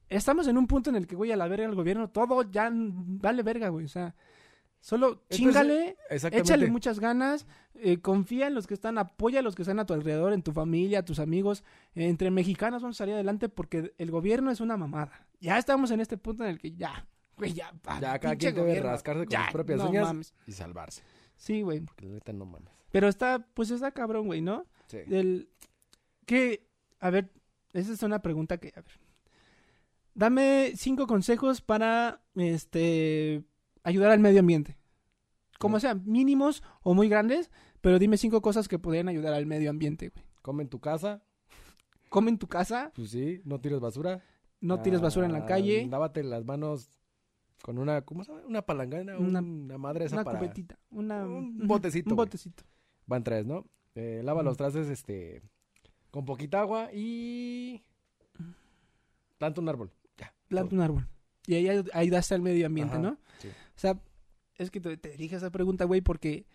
Estamos 0.08 0.46
en 0.48 0.58
un 0.58 0.66
punto 0.66 0.90
en 0.90 0.96
el 0.96 1.06
que, 1.06 1.16
güey, 1.16 1.32
a 1.32 1.36
la 1.36 1.48
verga 1.48 1.66
el 1.66 1.74
gobierno, 1.74 2.10
todo 2.10 2.42
ya 2.50 2.70
vale 2.72 3.42
verga, 3.42 3.68
güey. 3.68 3.84
O 3.84 3.88
sea, 3.88 4.14
solo 4.84 5.22
chingale, 5.30 5.96
échale 6.10 6.68
muchas 6.68 7.00
ganas, 7.00 7.46
eh, 7.72 8.02
confía 8.02 8.48
en 8.48 8.54
los 8.54 8.66
que 8.66 8.74
están, 8.74 8.98
apoya 8.98 9.38
a 9.38 9.42
los 9.42 9.54
que 9.54 9.62
están 9.62 9.78
a 9.78 9.86
tu 9.86 9.94
alrededor, 9.94 10.34
en 10.34 10.42
tu 10.42 10.52
familia, 10.52 10.98
a 10.98 11.04
tus 11.06 11.20
amigos. 11.20 11.64
Eh, 11.94 12.06
entre 12.06 12.30
mexicanos 12.30 12.82
vamos 12.82 12.96
a 12.96 12.98
salir 12.98 13.14
adelante 13.14 13.48
porque 13.48 13.94
el 13.96 14.10
gobierno 14.10 14.50
es 14.50 14.60
una 14.60 14.76
mamada. 14.76 15.26
Ya 15.40 15.56
estamos 15.56 15.90
en 15.90 16.00
este 16.00 16.18
punto 16.18 16.44
en 16.44 16.50
el 16.50 16.58
que 16.58 16.72
ya, 16.72 17.08
güey, 17.38 17.54
ya, 17.54 17.72
pa, 17.80 17.98
Ya 17.98 18.18
cada 18.18 18.36
quien 18.36 18.54
debe 18.54 18.78
rascarse 18.78 19.24
con 19.24 19.30
ya, 19.30 19.44
sus 19.44 19.52
propias 19.52 19.78
no 19.78 19.88
uñas 19.88 20.04
mames. 20.04 20.34
y 20.46 20.52
salvarse. 20.52 21.02
Sí, 21.38 21.62
güey. 21.62 21.80
Porque 21.80 22.04
la 22.04 22.12
neta 22.12 22.34
no 22.34 22.44
mames. 22.44 22.68
Pero 22.92 23.08
está, 23.08 23.38
pues 23.54 23.70
está 23.70 23.90
cabrón, 23.90 24.26
güey, 24.26 24.42
¿no? 24.42 24.66
Sí. 24.88 24.98
El, 25.08 25.48
que, 26.26 26.68
a 27.00 27.08
ver, 27.08 27.32
esa 27.72 27.90
es 27.94 28.02
una 28.02 28.20
pregunta 28.20 28.58
que, 28.58 28.68
a 28.76 28.82
ver. 28.82 29.00
Dame 30.12 30.74
cinco 30.76 31.06
consejos 31.06 31.62
para, 31.62 32.22
este, 32.34 33.44
ayudar 33.84 34.10
al 34.10 34.18
medio 34.18 34.40
ambiente. 34.40 34.76
Como 35.60 35.76
No. 35.76 35.80
sean, 35.80 36.02
mínimos 36.04 36.62
o 36.82 36.94
muy 36.94 37.08
grandes, 37.08 37.50
pero 37.80 37.98
dime 38.00 38.16
cinco 38.16 38.42
cosas 38.42 38.66
que 38.66 38.78
podrían 38.78 39.08
ayudar 39.08 39.32
al 39.34 39.46
medio 39.46 39.70
ambiente, 39.70 40.08
güey. 40.08 40.24
Come 40.42 40.64
en 40.64 40.68
tu 40.68 40.80
casa. 40.80 41.22
Come 42.08 42.30
en 42.30 42.38
tu 42.38 42.48
casa, 42.48 42.92
Pues 42.94 43.10
sí. 43.10 43.40
No 43.44 43.60
tires 43.60 43.80
basura. 43.80 44.22
no 44.60 44.80
tires 44.82 45.00
basura 45.00 45.26
en 45.26 45.32
la 45.32 45.40
Ah, 45.40 45.46
calle, 45.46 45.86
Lávate 45.86 46.22
las 46.24 46.44
manos 46.44 46.88
con 47.62 47.78
una, 47.78 48.02
¿cómo 48.02 48.24
se 48.24 48.32
llama? 48.32 48.44
Una 48.46 48.62
palangana, 48.62 49.16
Una- 49.18 49.40
una, 49.40 49.78
madre 49.78 50.04
esa 50.06 50.16
una 50.16 50.24
para... 50.24 50.38
cubetita, 50.38 50.78
una, 50.90 51.24
un 51.26 51.66
botecito, 51.66 52.10
Un 52.10 52.16
güey. 52.16 52.26
botecito. 52.26 52.62
Van 53.06 53.22
tres, 53.24 53.46
¿no? 53.46 53.66
Eh, 53.94 54.20
lava 54.24 54.42
los 54.42 54.56
trastes, 54.56 54.88
este, 54.88 55.42
con 56.10 56.24
poquita 56.24 56.60
agua 56.60 56.90
y... 56.92 57.82
Planta 59.38 59.60
un 59.60 59.68
árbol. 59.68 59.90
Ya. 60.16 60.34
Planta 60.48 60.74
un 60.74 60.80
árbol. 60.82 61.08
Y 61.46 61.54
ahí 61.54 61.68
ay- 61.68 61.84
ayudaste 61.92 62.34
al 62.34 62.42
medio 62.42 62.66
ambiente, 62.66 62.94
Ajá, 62.94 63.02
¿no? 63.02 63.18
sí. 63.38 63.48
O 63.76 63.78
sea, 63.78 63.98
es 64.56 64.70
que 64.70 64.80
te, 64.80 64.96
te 64.96 65.16
dije 65.16 65.36
esa 65.36 65.50
pregunta, 65.50 65.84
güey, 65.84 66.00
porque 66.00 66.46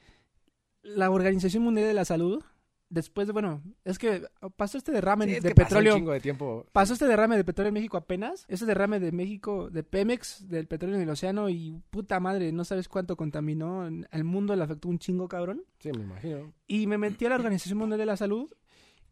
la 0.81 1.09
Organización 1.11 1.63
Mundial 1.63 1.87
de 1.87 1.93
la 1.93 2.05
Salud, 2.05 2.43
después 2.89 3.27
de, 3.27 3.33
bueno, 3.33 3.61
es 3.83 3.99
que 3.99 4.23
pasó 4.55 4.77
este 4.77 4.91
derrame 4.91 5.25
Sí, 5.25 5.31
es 5.35 5.43
de 5.43 5.49
que 5.49 5.55
pasó 5.55 5.77
un 5.77 5.83
petróleo. 5.83 6.11
de 6.13 6.19
tiempo. 6.19 6.65
Pasó 6.71 6.93
este 6.93 7.05
derrame 7.05 7.37
de 7.37 7.43
petróleo 7.43 7.69
en 7.69 7.73
México 7.75 7.97
apenas. 7.97 8.45
Ese 8.47 8.65
derrame 8.65 8.99
de 8.99 9.11
México, 9.11 9.69
de 9.69 9.83
Pemex, 9.83 10.47
del 10.47 10.67
petróleo 10.67 10.95
en 10.97 11.03
el 11.03 11.09
océano 11.09 11.49
y 11.49 11.81
puta 11.89 12.19
madre, 12.19 12.51
no 12.51 12.63
sabes 12.63 12.87
cuánto 12.87 13.15
contaminó. 13.17 13.81
Al 13.83 14.23
mundo 14.23 14.55
le 14.55 14.63
afectó 14.63 14.87
un 14.87 14.99
chingo, 14.99 15.27
cabrón. 15.27 15.63
Sí, 15.79 15.91
me 15.91 16.03
imagino. 16.03 16.53
Y 16.67 16.87
me 16.87 16.97
metí 16.97 17.25
a 17.25 17.29
la 17.29 17.35
Organización 17.35 17.77
Mundial 17.77 17.99
de 17.99 18.05
la 18.05 18.17
Salud 18.17 18.51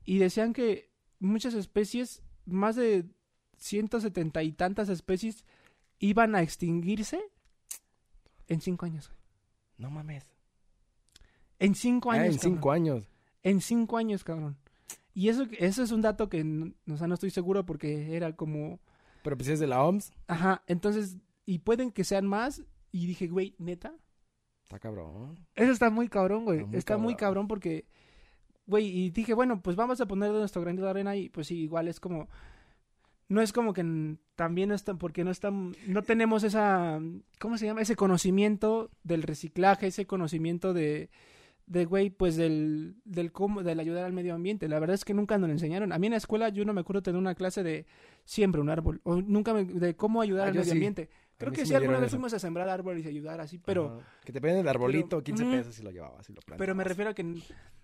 y 0.05 0.17
decían 0.19 0.53
que 0.53 0.89
muchas 1.19 1.53
especies, 1.53 2.23
más 2.45 2.75
de 2.75 3.05
170 3.57 4.43
y 4.43 4.53
tantas 4.53 4.89
especies, 4.89 5.43
iban 5.99 6.35
a 6.35 6.41
extinguirse 6.41 7.21
en 8.47 8.61
cinco 8.61 8.85
años. 8.85 9.07
güey. 9.09 9.19
No 9.77 9.89
mames. 9.91 10.27
En 11.59 11.75
cinco 11.75 12.11
Ah, 12.11 12.15
años. 12.15 12.35
en 12.35 12.37
cabrón. 12.39 12.53
cinco 12.55 12.71
años. 12.71 13.09
En 13.43 13.61
cinco 13.61 13.97
años, 13.97 14.23
cabrón. 14.23 14.57
Y 15.13 15.29
eso, 15.29 15.45
eso 15.57 15.81
es 15.83 15.91
un 15.91 16.01
dato 16.01 16.29
que, 16.29 16.39
n- 16.41 16.73
o 16.91 16.97
sea, 16.97 17.07
no 17.07 17.15
estoy 17.15 17.31
seguro 17.31 17.65
porque 17.65 18.15
era 18.15 18.35
como... 18.35 18.79
Pero 19.23 19.35
pues 19.37 19.49
es 19.49 19.59
de 19.59 19.67
la 19.67 19.83
OMS. 19.83 20.11
Ajá, 20.27 20.63
entonces, 20.67 21.17
y 21.45 21.59
pueden 21.59 21.91
que 21.91 22.03
sean 22.03 22.27
más. 22.27 22.63
Y 22.91 23.07
dije, 23.07 23.27
güey, 23.27 23.55
neta. 23.57 23.93
Está 24.63 24.79
cabrón. 24.79 25.39
Eso 25.55 25.71
está 25.71 25.89
muy 25.89 26.07
cabrón, 26.07 26.45
güey. 26.45 26.59
Está 26.59 26.67
muy 26.69 26.77
Está 26.77 26.97
muy 26.97 27.15
cabrón. 27.15 27.47
porque, 27.47 27.85
güey, 28.67 28.85
y 28.87 29.09
dije, 29.09 29.33
bueno, 29.33 29.61
pues 29.61 29.75
vamos 29.75 29.99
a 30.01 30.05
poner 30.07 30.31
nuestro 30.31 30.61
granito 30.61 30.83
de 30.83 30.89
arena 30.91 31.15
y 31.15 31.29
pues 31.29 31.47
sí, 31.47 31.61
igual 31.61 31.87
es 31.87 31.99
como, 31.99 32.27
no 33.29 33.41
es 33.41 33.51
como 33.53 33.73
que 33.73 34.15
también 34.35 34.69
no 34.69 34.75
están, 34.75 34.97
porque 34.97 35.23
no 35.23 35.31
están, 35.31 35.75
no 35.87 36.01
tenemos 36.03 36.43
esa, 36.43 36.99
¿cómo 37.39 37.57
se 37.57 37.65
llama? 37.65 37.81
Ese 37.81 37.95
conocimiento 37.95 38.89
del 39.03 39.23
reciclaje, 39.23 39.87
ese 39.87 40.05
conocimiento 40.07 40.73
de, 40.73 41.09
de 41.65 41.85
güey, 41.85 42.09
pues 42.09 42.35
del, 42.37 42.95
del 43.03 43.31
cómo, 43.31 43.63
del 43.63 43.79
ayudar 43.79 44.05
al 44.05 44.13
medio 44.13 44.33
ambiente. 44.33 44.69
La 44.69 44.79
verdad 44.79 44.93
es 44.95 45.03
que 45.03 45.13
nunca 45.13 45.37
nos 45.37 45.47
lo 45.49 45.53
enseñaron. 45.53 45.91
A 45.91 45.99
mí 45.99 46.07
en 46.07 46.11
la 46.11 46.17
escuela 46.17 46.49
yo 46.49 46.63
no 46.63 46.73
me 46.73 46.81
acuerdo 46.81 47.01
tener 47.03 47.19
una 47.19 47.35
clase 47.35 47.63
de 47.63 47.85
siembra 48.23 48.61
un 48.61 48.69
árbol, 48.69 49.01
o 49.03 49.21
nunca 49.21 49.53
me, 49.53 49.65
de 49.65 49.95
cómo 49.95 50.21
ayudar 50.21 50.45
Ah, 50.45 50.47
al 50.49 50.53
medio 50.53 50.65
sí. 50.65 50.71
ambiente. 50.71 51.09
Creo 51.37 51.51
que 51.51 51.65
sí 51.67 51.73
alguna 51.75 51.97
vez 51.99 52.07
eso. 52.07 52.15
fuimos 52.17 52.33
a 52.33 52.39
sembrar 52.39 52.67
árboles 52.67 53.05
y 53.05 53.09
ayudar 53.09 53.39
así, 53.41 53.59
pero... 53.59 53.97
Ajá. 53.99 54.07
Que 54.25 54.31
te 54.33 54.41
piden 54.41 54.57
el 54.57 54.67
arbolito, 54.67 55.09
pero- 55.17 55.23
15 55.23 55.43
Ujú. 55.43 55.51
pesos 55.51 55.79
y 55.79 55.83
lo 55.83 55.91
llevabas 55.91 56.27
y 56.29 56.33
lo 56.33 56.41
plantabas. 56.41 56.57
Pero 56.59 56.73
me 56.75 56.83
refiero 56.83 57.11
a 57.11 57.13
que 57.13 57.35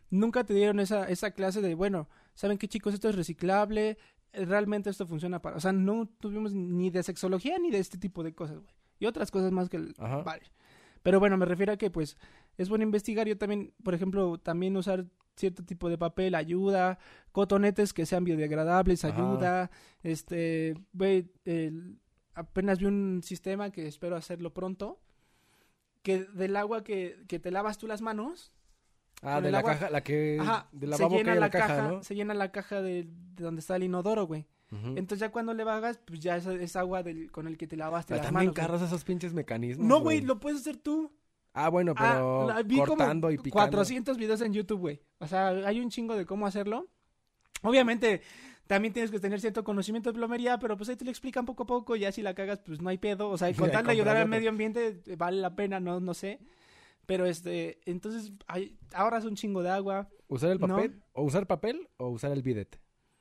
nunca 0.10 0.44
te 0.44 0.54
dieron 0.56 0.80
esa, 0.80 1.08
esa 1.08 1.32
clase 1.32 1.62
de, 1.62 1.76
bueno, 1.76 2.10
¿saben 2.34 2.58
qué 2.58 2.68
chicos? 2.68 2.96
Esto 2.96 3.10
es 3.10 3.16
reciclable, 3.16 3.98
realmente 4.34 4.90
esto 4.90 5.06
funciona 5.06 5.42
para... 5.42 5.58
O 5.58 5.60
sea, 5.60 5.72
no 5.72 6.08
tuvimos 6.20 6.54
ni 6.54 6.90
de 6.90 7.04
sexología 7.04 7.58
ni 7.60 7.72
de 7.72 7.80
este 7.80 7.98
tipo 7.98 8.24
de 8.24 8.34
cosas, 8.34 8.60
güey. 8.60 8.74
Y 9.00 9.06
otras 9.06 9.32
cosas 9.32 9.52
más 9.52 9.70
que... 9.70 9.78
El, 9.78 9.96
Ajá. 9.98 10.18
Vale. 10.24 10.44
Pero 11.02 11.20
bueno, 11.20 11.38
me 11.38 11.46
refiero 11.46 11.74
a 11.74 11.78
que, 11.78 11.92
pues, 11.92 12.18
es 12.58 12.70
bueno 12.70 12.84
investigar. 12.84 13.28
Yo 13.28 13.38
también, 13.38 13.74
por 13.84 13.94
ejemplo, 13.94 14.38
también 14.38 14.78
usar 14.78 15.06
cierto 15.36 15.64
tipo 15.64 15.90
de 15.90 15.98
papel 15.98 16.36
ayuda, 16.36 17.00
cotonetes 17.32 17.94
que 17.94 18.06
sean 18.06 18.24
biodegradables 18.24 19.04
Ajá. 19.04 19.16
ayuda, 19.16 19.72
este, 20.04 20.76
güey, 20.94 21.32
apenas 22.34 22.80
vi 22.80 22.86
un 22.86 23.22
sistema 23.24 23.72
que 23.72 23.88
espero 23.88 24.16
hacerlo 24.16 24.54
pronto, 24.54 25.00
que 26.04 26.26
del 26.26 26.56
agua 26.56 26.84
que, 26.84 27.24
que 27.28 27.40
te 27.40 27.52
lavas 27.52 27.78
tú 27.78 27.88
las 27.88 28.02
manos, 28.02 28.54
Ah, 29.24 29.42
de 29.42 29.52
la 29.52 29.60
agua- 29.60 29.74
caja, 29.74 29.90
la 29.90 30.02
que... 30.04 30.38
Ajá, 30.40 30.68
de 30.72 30.86
se 30.86 30.92
lavabo 30.92 31.10
que 31.12 31.18
llena 31.18 31.34
la 31.36 31.40
la 31.42 31.50
caja, 31.50 31.68
caja, 31.68 31.88
¿no? 31.88 32.04
se 32.04 32.16
llena 32.16 32.34
la 32.34 32.52
caja 32.52 32.82
de, 32.82 33.04
de 33.36 33.44
donde 33.44 33.60
está 33.62 33.76
el 33.78 33.84
inodoro, 33.84 34.26
güey. 34.28 34.46
Entonces 34.96 35.20
ya 35.20 35.30
cuando 35.32 35.54
le 35.54 35.64
vagas, 35.64 36.00
pues 36.04 36.20
ya 36.20 36.36
es, 36.36 36.48
es 36.48 36.76
agua 36.76 37.04
del, 37.04 37.32
con 37.32 37.46
el 37.48 37.58
que 37.60 37.68
te 37.68 37.78
lavaste 37.78 38.16
Pero 38.16 38.24
las 38.24 38.32
también 38.34 38.54
manos. 38.58 38.82
esos 38.82 39.04
pinches 39.04 39.32
mecanismos, 39.32 39.86
No, 39.86 40.00
güey, 40.00 40.22
lo 40.22 40.40
puedes 40.40 40.62
hacer 40.62 40.78
tú. 40.78 41.12
Ah, 41.54 41.70
bueno, 41.70 41.94
Ah, 41.96 42.10
pero 42.12 42.48
la- 42.48 42.64
vi 42.64 42.78
como 42.78 42.88
cortando 42.98 43.30
y 43.30 43.38
picando. 43.38 43.54
400 43.70 44.18
videos 44.18 44.42
en 44.42 44.52
YouTube, 44.54 44.80
güey. 44.80 45.00
O 45.20 45.28
sea, 45.28 45.50
hay 45.50 45.80
un 45.80 45.90
chingo 45.92 46.16
de 46.16 46.26
cómo 46.26 46.48
hacerlo. 46.48 46.88
Obviamente, 47.62 48.22
también 48.68 48.94
tienes 48.94 49.12
que 49.12 49.20
tener 49.20 49.40
cierto 49.40 49.64
conocimiento 49.64 50.12
de 50.12 50.16
plomería, 50.18 50.58
pero 50.58 50.76
pues 50.76 50.90
ahí 50.90 50.96
te 50.96 51.06
lo 51.06 51.12
explican 51.12 51.46
poco 51.46 51.64
a 51.64 51.66
poco. 51.68 51.96
Ya 51.96 52.12
si 52.12 52.22
la 52.24 52.34
cagas, 52.34 52.60
pues 52.66 52.82
no 52.82 52.90
hay 52.90 52.98
pedo. 52.98 53.30
O 53.30 53.38
sea, 53.38 53.54
con 53.56 53.72
tal 53.72 53.86
de 53.86 53.92
ayudar 53.92 54.18
al 54.18 54.28
medio 54.28 54.50
ambiente, 54.50 55.02
vale 55.18 55.40
la 55.40 55.56
pena, 55.56 55.80
no, 55.80 56.00
no 56.00 56.14
sé. 56.14 56.40
Pero 57.06 57.26
este, 57.26 57.80
entonces, 57.86 58.32
hay, 58.48 58.78
ahorras 58.94 59.26
un 59.26 59.36
chingo 59.36 59.62
de 59.62 59.70
agua. 59.70 60.08
¿Usar 60.28 60.52
el 60.52 60.60
No. 60.60 60.68
papel? 60.68 61.02
¿O 61.14 61.24
usar 61.24 61.46
papel 61.48 61.90
o 61.98 62.10
usar 62.10 62.32
el 62.32 62.42
bidet? 62.42 62.80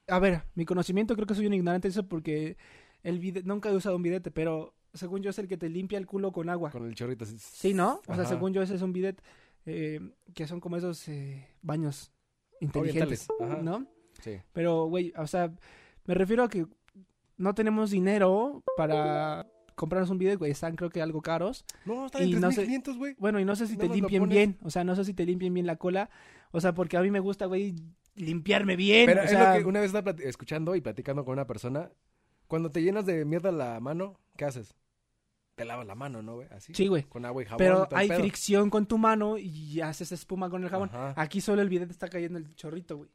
A 0.09 0.19
ver, 0.19 0.43
mi 0.55 0.65
conocimiento 0.65 1.15
creo 1.15 1.27
que 1.27 1.35
soy 1.35 1.47
un 1.47 1.55
ignorante 1.55 1.89
de 1.89 1.93
eso 1.93 2.09
porque 2.09 2.57
el 3.03 3.19
vide- 3.19 3.43
nunca 3.45 3.71
he 3.71 3.75
usado 3.75 3.97
un 3.97 4.03
videte, 4.03 4.31
pero 4.31 4.75
según 4.95 5.23
yo, 5.23 5.31
es 5.31 5.39
el 5.39 5.49
que 5.49 5.57
te 5.57 5.69
limpia 5.69 5.99
el 5.99 6.07
culo 6.07 6.33
con 6.33 6.49
agua. 6.49 6.71
Con 6.71 6.87
el 6.87 6.95
chorrito 6.95 7.25
así. 7.25 7.37
Sí, 7.39 7.75
¿no? 7.75 8.01
O 8.07 8.15
sea, 8.15 8.25
según 8.25 8.53
yo, 8.53 8.63
ese 8.63 8.75
es 8.75 8.83
un 8.83 8.93
bidet 8.93 9.21
eh, 9.67 10.01
que 10.35 10.47
son 10.47 10.61
como 10.61 10.77
esos 10.77 11.07
eh, 11.09 11.49
baños 11.63 12.13
inteligentes, 12.61 13.27
ajá. 13.41 13.57
¿no? 13.63 13.87
Sí. 14.21 14.39
Pero, 14.53 14.87
güey, 14.87 15.13
o 15.17 15.27
sea, 15.27 15.53
me 16.05 16.15
refiero 16.15 16.43
a 16.45 16.49
que 16.49 16.67
no 17.37 17.55
tenemos 17.55 17.91
dinero 17.91 18.63
para 18.77 19.47
comprarnos 19.83 20.11
un 20.11 20.19
bidet, 20.19 20.39
güey. 20.39 20.53
Están, 20.53 20.77
creo 20.77 20.91
que, 20.91 21.03
algo 21.03 21.21
caros. 21.23 21.65
No, 21.85 22.07
está 22.07 22.23
Y 22.23 22.35
en 22.35 22.41
no 22.41 22.51
sé- 22.53 22.63
3500, 22.63 22.97
güey. 22.99 23.17
Bueno, 23.19 23.41
y 23.41 23.45
no 23.45 23.57
sé 23.57 23.67
si 23.67 23.77
te 23.77 23.89
limpien 23.89 24.29
bien. 24.29 24.59
O 24.63 24.71
sea, 24.71 24.85
no 24.85 24.95
sé 24.95 25.05
si 25.05 25.13
te 25.13 25.27
limpien 25.27 25.53
bien 25.53 25.67
la 25.67 25.75
cola. 25.77 26.09
O 26.53 26.61
sea, 26.61 26.73
porque 26.73 26.97
a 26.97 27.03
mí 27.03 27.11
me 27.11 27.19
gusta, 27.19 27.47
güey, 27.47 27.75
limpiarme 28.15 28.77
bien. 28.77 29.07
Pero 29.07 29.23
o 29.23 29.25
es 29.25 29.31
sea, 29.31 29.57
lo 29.57 29.61
que 29.63 29.69
una 29.69 29.81
vez 29.81 29.93
estaba 29.93 30.15
escuchando 30.23 30.77
y 30.77 30.81
platicando 30.81 31.25
con 31.25 31.33
una 31.33 31.47
persona. 31.49 31.91
Cuando 32.47 32.71
te 32.71 32.83
llenas 32.83 33.07
de 33.07 33.25
mierda 33.25 33.51
la 33.51 33.81
mano, 33.81 34.21
¿qué 34.37 34.45
haces? 34.45 34.77
Te 35.57 35.65
lavas 35.65 35.87
la 35.87 35.95
mano, 35.95 36.23
¿no, 36.23 36.37
güey? 36.37 36.49
Así. 36.51 36.73
Sí, 36.75 36.87
güey. 36.87 37.03
Con 37.03 37.25
agua 37.25 37.43
y 37.43 37.47
jabón. 37.47 37.59
Pero 37.59 37.89
hay 37.93 38.09
pedo. 38.09 38.21
fricción 38.21 38.71
con 38.71 38.87
tu 38.87 38.99
mano 38.99 39.37
y 39.39 39.81
haces 39.81 40.13
espuma 40.13 40.49
con 40.49 40.63
el 40.63 40.71
jabón. 40.71 40.91
Ajá. 40.91 41.15
Aquí 41.17 41.41
solo 41.41 41.61
el 41.61 41.69
bidet 41.69 41.91
está 41.91 42.09
cayendo 42.09 42.39
el 42.39 42.55
chorrito, 42.55 42.99
güey. 42.99 43.11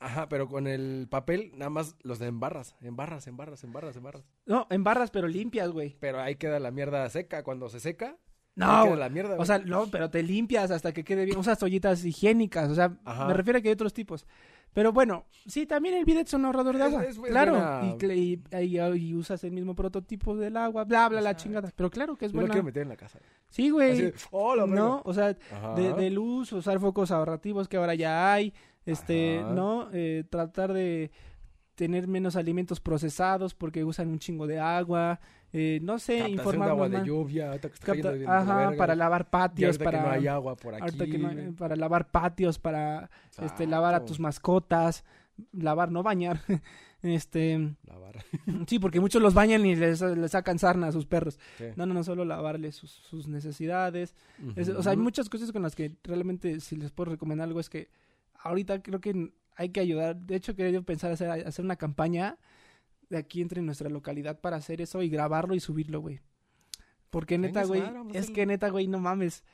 Ajá, 0.00 0.28
pero 0.28 0.46
con 0.48 0.66
el 0.66 1.08
papel 1.10 1.50
nada 1.56 1.70
más 1.70 1.96
los 2.02 2.18
de 2.20 2.26
embarras, 2.26 2.76
embarras, 2.80 3.26
embarras, 3.26 3.64
embarras, 3.64 3.96
embarras. 3.96 4.24
No, 4.46 4.66
en 4.70 4.84
barras, 4.84 5.10
pero 5.10 5.26
limpias, 5.26 5.70
güey. 5.70 5.96
Pero 5.98 6.20
ahí 6.20 6.36
queda 6.36 6.60
la 6.60 6.70
mierda 6.70 7.08
seca. 7.10 7.42
Cuando 7.42 7.68
se 7.68 7.80
seca, 7.80 8.16
No, 8.54 8.84
queda 8.84 8.96
la 8.96 9.08
mierda. 9.08 9.32
O 9.34 9.36
güey. 9.36 9.46
sea, 9.46 9.58
no, 9.58 9.86
pero 9.90 10.08
te 10.10 10.22
limpias 10.22 10.70
hasta 10.70 10.92
que 10.92 11.02
quede 11.04 11.24
bien. 11.24 11.36
Usas 11.38 11.58
toallitas 11.58 12.04
higiénicas. 12.04 12.70
O 12.70 12.74
sea, 12.76 12.96
Ajá. 13.04 13.26
me 13.26 13.34
refiero 13.34 13.58
a 13.58 13.62
que 13.62 13.68
hay 13.68 13.74
otros 13.74 13.92
tipos. 13.92 14.24
Pero 14.74 14.92
bueno, 14.92 15.24
sí, 15.46 15.66
también 15.66 15.94
el 15.96 16.04
bidet 16.04 16.28
es 16.28 16.34
un 16.34 16.44
ahorrador 16.44 16.76
de 16.76 16.82
agua. 16.84 17.02
es- 17.04 17.16
es 17.16 17.22
claro. 17.24 17.56
Y, 17.98 18.38
y- 18.60 19.14
usas 19.14 19.42
el 19.42 19.50
mismo 19.50 19.74
prototipo 19.74 20.36
del 20.36 20.56
agua, 20.58 20.84
bla, 20.84 21.08
bla, 21.08 21.20
la 21.20 21.30
Exacto. 21.30 21.42
chingada. 21.44 21.72
Pero 21.74 21.90
claro 21.90 22.16
que 22.16 22.26
es 22.26 22.32
Yo 22.32 22.40
lo 22.42 22.46
quiero 22.46 22.62
meter 22.62 22.82
en 22.82 22.90
la 22.90 22.96
casa. 22.96 23.18
Sí, 23.48 23.62
Así 23.62 23.70
güey. 23.70 24.00
de, 24.02 24.14
oh, 24.30 24.54
la. 24.54 24.66
No, 24.66 25.02
o 25.04 25.12
sea, 25.14 25.32
de, 25.74 25.92
de 25.94 26.10
luz, 26.10 26.52
usar 26.52 26.78
focos 26.78 27.10
ahorrativos 27.10 27.66
que 27.66 27.78
ahora 27.78 27.94
ya 27.94 28.32
hay, 28.32 28.52
este, 28.92 29.40
Ajá. 29.40 29.52
¿no? 29.52 29.88
Eh, 29.92 30.24
tratar 30.28 30.72
de 30.72 31.10
tener 31.74 32.08
menos 32.08 32.34
alimentos 32.34 32.80
procesados 32.80 33.54
porque 33.54 33.84
usan 33.84 34.08
un 34.08 34.18
chingo 34.18 34.46
de 34.48 34.58
agua, 34.58 35.20
eh, 35.52 35.78
no 35.82 35.98
sé, 36.00 36.28
informarnos 36.28 36.70
agua 36.70 36.88
de 36.88 37.04
lluvia. 37.06 37.48
ahorita 37.50 37.68
que 37.68 37.74
está 37.74 37.86
Capta- 37.86 38.12
de 38.12 38.26
ajá, 38.26 38.72
para 38.76 38.96
lavar 38.96 39.30
patios, 39.30 39.78
para 39.78 39.98
que 40.00 40.06
no 40.06 40.10
hay 40.12 40.26
agua 40.26 40.56
por 40.56 40.74
aquí. 40.74 40.82
ahorita 40.82 41.06
que 41.06 41.18
no 41.18 41.28
hay- 41.28 41.34
güey. 41.36 41.52
para 41.52 41.76
lavar 41.76 42.10
patios, 42.10 42.58
para 42.58 43.08
este 43.40 43.66
lavar 43.68 43.94
a 43.94 44.04
tus 44.04 44.18
mascotas, 44.18 45.04
lavar, 45.52 45.92
no 45.92 46.02
bañar. 46.02 46.40
este, 47.02 47.74
Lavar. 47.86 48.24
sí, 48.66 48.78
porque 48.80 49.00
muchos 49.00 49.22
los 49.22 49.34
bañan 49.34 49.64
y 49.64 49.76
les, 49.76 50.00
les 50.00 50.30
sacan 50.32 50.58
sarna 50.58 50.88
a 50.88 50.92
sus 50.92 51.06
perros. 51.06 51.38
Sí. 51.58 51.64
No, 51.76 51.86
no, 51.86 51.94
no, 51.94 52.02
solo 52.02 52.24
lavarles 52.24 52.74
sus, 52.74 52.90
sus 52.90 53.28
necesidades. 53.28 54.16
Es- 54.56 54.68
o 54.68 54.82
sea, 54.82 54.90
hay 54.92 54.98
muchas 54.98 55.28
cosas 55.28 55.52
con 55.52 55.62
las 55.62 55.76
que 55.76 55.92
realmente, 56.02 56.58
si 56.58 56.74
les 56.76 56.90
puedo 56.90 57.12
recomendar 57.12 57.46
algo, 57.46 57.60
es 57.60 57.70
que 57.70 57.88
ahorita 58.38 58.82
creo 58.82 59.00
que 59.00 59.32
hay 59.56 59.70
que 59.70 59.80
ayudar. 59.80 60.16
De 60.16 60.36
hecho, 60.36 60.54
quería 60.54 60.80
pensar 60.82 61.12
hacer, 61.12 61.30
hacer 61.30 61.64
una 61.64 61.76
campaña 61.76 62.38
de 63.10 63.18
aquí 63.18 63.40
entre 63.40 63.62
nuestra 63.62 63.88
localidad 63.88 64.40
para 64.40 64.56
hacer 64.56 64.80
eso 64.80 65.02
y 65.02 65.08
grabarlo 65.08 65.54
y 65.54 65.60
subirlo, 65.60 66.00
güey. 66.00 66.20
Porque 67.10 67.38
neta, 67.38 67.64
güey, 67.64 67.82
es 68.12 68.30
que 68.30 68.44
neta, 68.46 68.68
güey, 68.68 68.86
no 68.86 68.98
mames. 68.98 69.44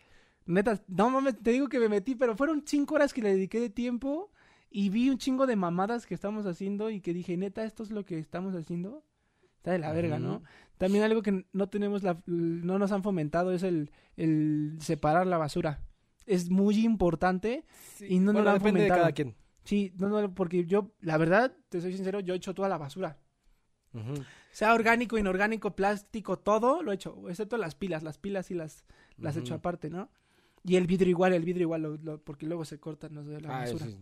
Neta, 0.46 0.82
no 0.88 1.08
mames, 1.08 1.40
te 1.40 1.52
digo 1.52 1.68
que 1.68 1.78
me 1.78 1.88
metí, 1.88 2.14
pero 2.14 2.36
fueron 2.36 2.64
cinco 2.66 2.96
horas 2.96 3.14
que 3.14 3.22
le 3.22 3.30
dediqué 3.30 3.60
de 3.60 3.70
tiempo 3.70 4.30
y 4.70 4.90
vi 4.90 5.08
un 5.08 5.18
chingo 5.18 5.46
de 5.46 5.56
mamadas 5.56 6.04
que 6.04 6.14
estamos 6.14 6.46
haciendo 6.46 6.90
y 6.90 7.00
que 7.00 7.14
dije, 7.14 7.36
neta, 7.36 7.64
esto 7.64 7.82
es 7.82 7.90
lo 7.90 8.04
que 8.04 8.18
estamos 8.18 8.54
haciendo. 8.54 9.04
Está 9.56 9.70
de 9.70 9.78
la 9.78 9.92
verga, 9.92 10.18
¿no? 10.18 10.42
También 10.76 11.04
algo 11.04 11.22
que 11.22 11.46
no 11.52 11.68
tenemos 11.68 12.02
la, 12.02 12.20
no 12.26 12.78
nos 12.78 12.92
han 12.92 13.02
fomentado 13.02 13.52
es 13.52 13.62
el, 13.62 13.92
el 14.16 14.76
separar 14.80 15.26
la 15.26 15.38
basura. 15.38 15.80
Es 16.26 16.50
muy 16.50 16.84
importante. 16.84 17.64
Sí. 17.96 18.06
y 18.10 18.18
no 18.18 18.26
nos 18.26 18.34
Bueno, 18.34 18.44
lo 18.44 18.50
han 18.50 18.58
depende 18.58 18.82
de 18.82 18.88
cada 18.88 19.12
quien. 19.12 19.34
Sí, 19.64 19.92
no, 19.98 20.08
no, 20.08 20.34
porque 20.34 20.64
yo, 20.66 20.92
la 21.00 21.16
verdad, 21.16 21.56
te 21.68 21.80
soy 21.80 21.94
sincero, 21.94 22.20
yo 22.20 22.34
he 22.34 22.36
hecho 22.36 22.54
toda 22.54 22.68
la 22.68 22.78
basura. 22.78 23.18
Sea 24.50 24.74
orgánico, 24.74 25.16
inorgánico, 25.18 25.76
plástico, 25.76 26.36
todo 26.38 26.82
lo 26.82 26.90
he 26.90 26.96
hecho, 26.96 27.28
excepto 27.28 27.56
las 27.56 27.74
pilas. 27.76 28.02
Las 28.02 28.18
pilas 28.18 28.46
sí 28.46 28.54
las, 28.54 28.84
las 29.18 29.36
he 29.36 29.40
hecho 29.40 29.54
aparte, 29.54 29.88
¿no? 29.88 30.10
Y 30.64 30.76
el 30.76 30.86
vidrio 30.86 31.10
igual, 31.10 31.32
el 31.32 31.44
vidrio 31.44 31.62
igual, 31.62 31.82
lo- 31.82 31.96
lo- 31.98 32.18
porque 32.22 32.46
luego 32.46 32.64
se 32.64 32.80
cortan 32.80 33.14
los 33.14 33.26
de 33.26 33.40
la 33.40 33.48
Ah, 33.56 33.60
basura. 33.60 33.86
sí. 33.86 33.96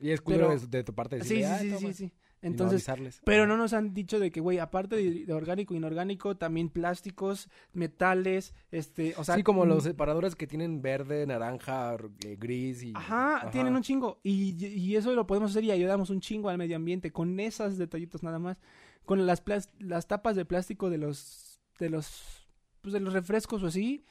Y 0.00 0.10
es 0.10 0.20
culero 0.20 0.48
de, 0.50 0.58
de 0.66 0.84
tu 0.84 0.94
parte 0.94 1.22
Sí, 1.24 1.36
decirle, 1.36 1.44
sí, 1.46 1.52
"Ah, 1.52 1.58
sí, 1.58 1.70
toma", 1.70 1.92
sí, 1.92 1.94
sí. 2.08 2.12
No 2.42 2.48
Entonces. 2.48 3.20
Pero 3.24 3.46
no 3.46 3.56
nos 3.56 3.72
han 3.72 3.92
dicho 3.92 4.18
de 4.18 4.30
que, 4.30 4.40
güey, 4.40 4.58
aparte 4.58 4.96
de, 4.96 5.26
de 5.26 5.32
orgánico, 5.32 5.74
inorgánico, 5.74 6.36
también 6.36 6.70
plásticos, 6.70 7.48
metales, 7.72 8.54
este, 8.70 9.14
o 9.16 9.24
sea... 9.24 9.34
sí, 9.34 9.42
como 9.42 9.64
mm, 9.64 9.68
los 9.68 9.84
separadores 9.84 10.36
que 10.36 10.46
tienen 10.46 10.80
verde, 10.80 11.26
naranja, 11.26 11.96
eh, 12.24 12.36
gris 12.38 12.82
y... 12.82 12.92
Ajá, 12.94 13.50
tienen 13.50 13.76
un 13.76 13.82
chingo. 13.82 14.20
Y, 14.22 14.64
y 14.66 14.96
eso 14.96 15.14
lo 15.14 15.26
podemos 15.26 15.50
hacer 15.50 15.64
y 15.64 15.70
ayudamos 15.70 16.08
un 16.10 16.20
chingo 16.20 16.48
al 16.48 16.58
medio 16.58 16.76
ambiente 16.76 17.12
con 17.12 17.38
esos 17.40 17.76
detallitos 17.76 18.22
nada 18.22 18.38
más. 18.38 18.58
Con 19.04 19.26
las, 19.26 19.42
las 19.78 20.06
tapas 20.06 20.36
de 20.36 20.44
plástico 20.44 20.88
de 20.88 20.98
los, 20.98 21.60
de 21.78 21.90
los, 21.90 22.48
pues 22.80 22.92
de 22.94 23.00
los 23.00 23.12
refrescos 23.12 23.62
o 23.62 23.66
así. 23.66 24.04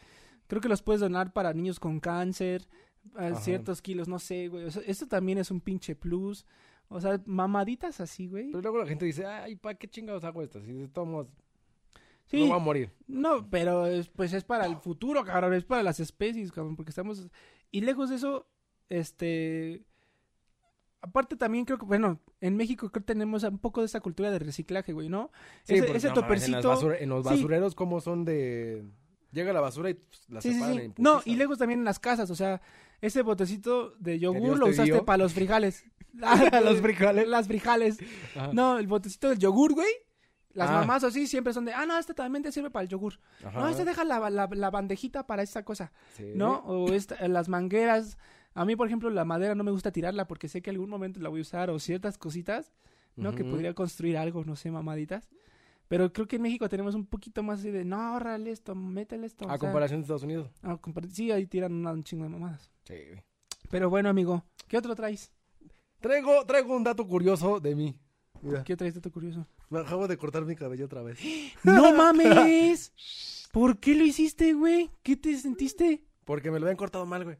Creo 0.47 0.61
que 0.61 0.69
los 0.69 0.81
puedes 0.81 1.01
donar 1.01 1.31
para 1.33 1.53
niños 1.53 1.79
con 1.79 1.99
cáncer, 1.99 2.67
a 3.15 3.35
ciertos 3.35 3.81
kilos, 3.81 4.07
no 4.07 4.19
sé, 4.19 4.47
güey. 4.47 4.65
O 4.65 4.71
sea, 4.71 4.81
esto 4.85 5.07
también 5.07 5.37
es 5.37 5.51
un 5.51 5.61
pinche 5.61 5.95
plus. 5.95 6.45
O 6.89 6.99
sea, 6.99 7.21
mamaditas 7.25 7.99
así, 8.01 8.27
güey. 8.27 8.47
Pero 8.47 8.61
luego 8.61 8.79
la 8.79 8.87
gente 8.87 9.05
dice, 9.05 9.25
ay, 9.25 9.55
¿para 9.55 9.75
qué 9.75 9.87
chingados 9.87 10.23
hago 10.23 10.41
esto? 10.41 10.59
Si 10.61 10.73
de 10.73 10.87
todos 10.87 11.07
modos, 11.07 11.27
Sí, 12.25 12.41
no 12.41 12.47
voy 12.47 12.55
a 12.57 12.59
morir. 12.59 12.91
No, 13.07 13.49
pero 13.49 13.87
es, 13.87 14.07
pues 14.09 14.33
es 14.33 14.43
para 14.43 14.65
el 14.67 14.77
futuro, 14.77 15.23
cabrón, 15.23 15.53
es 15.55 15.63
para 15.65 15.81
las 15.81 15.99
especies, 15.99 16.51
cabrón, 16.51 16.75
porque 16.75 16.91
estamos... 16.91 17.27
Y 17.71 17.81
lejos 17.81 18.09
de 18.09 18.17
eso, 18.17 18.47
este... 18.87 19.83
Aparte 21.01 21.35
también 21.37 21.65
creo 21.65 21.77
que, 21.79 21.85
bueno, 21.85 22.19
en 22.41 22.55
México 22.57 22.89
creo 22.89 23.01
que 23.01 23.07
tenemos 23.07 23.41
un 23.43 23.57
poco 23.57 23.79
de 23.79 23.85
esa 23.87 24.01
cultura 24.01 24.29
de 24.29 24.37
reciclaje, 24.37 24.93
güey, 24.93 25.09
¿no? 25.09 25.31
Sí, 25.63 25.75
ese 25.75 26.07
no 26.09 26.13
en, 26.13 26.13
topercito... 26.13 26.69
basura- 26.69 26.97
en 26.99 27.09
los 27.09 27.25
sí. 27.25 27.33
basureros, 27.33 27.73
¿cómo 27.73 27.99
son 28.01 28.25
de...? 28.25 28.83
Llega 29.31 29.53
la 29.53 29.61
basura 29.61 29.89
y 29.91 29.93
pues, 29.95 30.25
la 30.29 30.41
Sí, 30.41 30.49
sí, 30.49 30.55
separan 30.55 30.75
sí. 30.77 30.81
en 30.85 30.93
No, 30.97 31.21
y 31.25 31.35
lejos 31.35 31.57
también 31.57 31.79
en 31.79 31.85
las 31.85 31.99
casas, 31.99 32.29
o 32.29 32.35
sea, 32.35 32.61
ese 33.01 33.21
botecito 33.21 33.95
de 33.99 34.19
yogur 34.19 34.57
lo 34.57 34.65
te 34.65 34.71
usaste 34.71 35.01
para 35.03 35.17
los 35.17 35.33
frijoles. 35.33 35.83
Los 36.63 36.81
frijoles. 36.81 37.27
Las 37.27 37.47
frijoles. 37.47 37.97
Ajá. 38.35 38.51
No, 38.53 38.77
el 38.79 38.87
botecito 38.87 39.29
del 39.29 39.39
yogur, 39.39 39.73
güey. 39.73 39.89
Las 40.53 40.69
Ah. 40.71 40.73
mamás 40.79 41.03
así 41.03 41.27
siempre 41.27 41.53
son 41.53 41.65
de, 41.65 41.73
ah, 41.73 41.85
no, 41.85 41.97
este 41.97 42.13
también 42.13 42.41
te 42.43 42.51
sirve 42.51 42.71
para 42.71 42.83
el 42.83 42.89
yogur. 42.89 43.19
Ajá. 43.45 43.59
No, 43.59 43.67
este 43.69 43.85
deja 43.85 44.03
la, 44.03 44.29
la, 44.29 44.47
la 44.51 44.69
bandejita 44.71 45.27
para 45.27 45.43
esta 45.43 45.63
cosa. 45.63 45.91
Sí. 46.13 46.31
¿no? 46.35 46.57
O 46.65 46.91
esta- 46.91 47.27
las 47.27 47.47
mangueras. 47.49 48.17
A 48.55 48.65
mí, 48.65 48.75
por 48.75 48.87
ejemplo, 48.87 49.09
la 49.11 49.25
madera 49.25 49.53
no 49.53 49.63
me 49.63 49.71
gusta 49.71 49.91
tirarla 49.91 50.25
porque 50.27 50.47
sé 50.49 50.61
que 50.61 50.71
algún 50.71 50.89
momento 50.89 51.19
la 51.19 51.29
voy 51.29 51.39
a 51.39 51.41
usar 51.43 51.69
o 51.69 51.77
ciertas 51.79 52.17
cositas, 52.17 52.73
¿no? 53.15 53.33
Que 53.35 53.43
Ujú. 53.43 53.51
podría 53.51 53.73
construir 53.75 54.17
algo, 54.17 54.43
no 54.43 54.55
sé, 54.55 54.71
mamaditas. 54.71 55.29
Pero 55.87 56.11
creo 56.11 56.27
que 56.27 56.37
en 56.37 56.41
México 56.41 56.67
tenemos 56.67 56.95
un 56.95 57.05
poquito 57.05 57.41
más 57.43 57.59
así 57.59 57.69
de, 57.69 57.85
no, 57.85 57.99
ahorrale 58.01 58.51
esto, 58.51 58.73
métele 58.75 59.27
esto. 59.27 59.45
A 59.45 59.47
o 59.47 59.49
sea, 59.51 59.57
comparación 59.59 59.99
de 59.99 60.03
Estados 60.03 60.23
Unidos. 60.23 60.51
a 60.63 60.73
compar- 60.77 61.07
sí, 61.09 61.31
ahí 61.31 61.45
tiran 61.45 61.85
un 61.85 62.03
chingo 62.03 62.23
de 62.23 62.29
mamadas. 62.29 62.71
Sí, 62.85 62.95
güey. 63.07 63.23
Pero 63.69 63.89
bueno, 63.91 64.09
amigo, 64.09 64.43
¿qué 64.67 64.77
otro 64.77 64.95
traes? 64.95 65.31
Traigo, 65.99 66.45
traigo 66.45 66.75
un 66.75 66.83
dato 66.83 67.05
curioso 67.07 67.59
de 67.59 67.75
mí. 67.75 67.99
Mira, 68.41 68.63
¿Qué 68.63 68.77
traes, 68.77 68.95
dato 68.95 69.11
curioso? 69.11 69.45
me 69.69 69.79
acabo 69.79 70.07
de 70.07 70.17
cortar 70.17 70.45
mi 70.45 70.55
cabello 70.55 70.85
otra 70.85 71.01
vez. 71.01 71.19
¡No 71.63 71.93
mames! 71.93 72.93
¿Por 73.51 73.79
qué 73.79 73.95
lo 73.95 74.03
hiciste, 74.03 74.53
güey? 74.53 74.89
¿Qué 75.03 75.17
te 75.17 75.35
sentiste? 75.37 76.05
Porque 76.23 76.51
me 76.51 76.59
lo 76.59 76.65
habían 76.65 76.77
cortado 76.77 77.05
mal, 77.05 77.23
güey. 77.23 77.37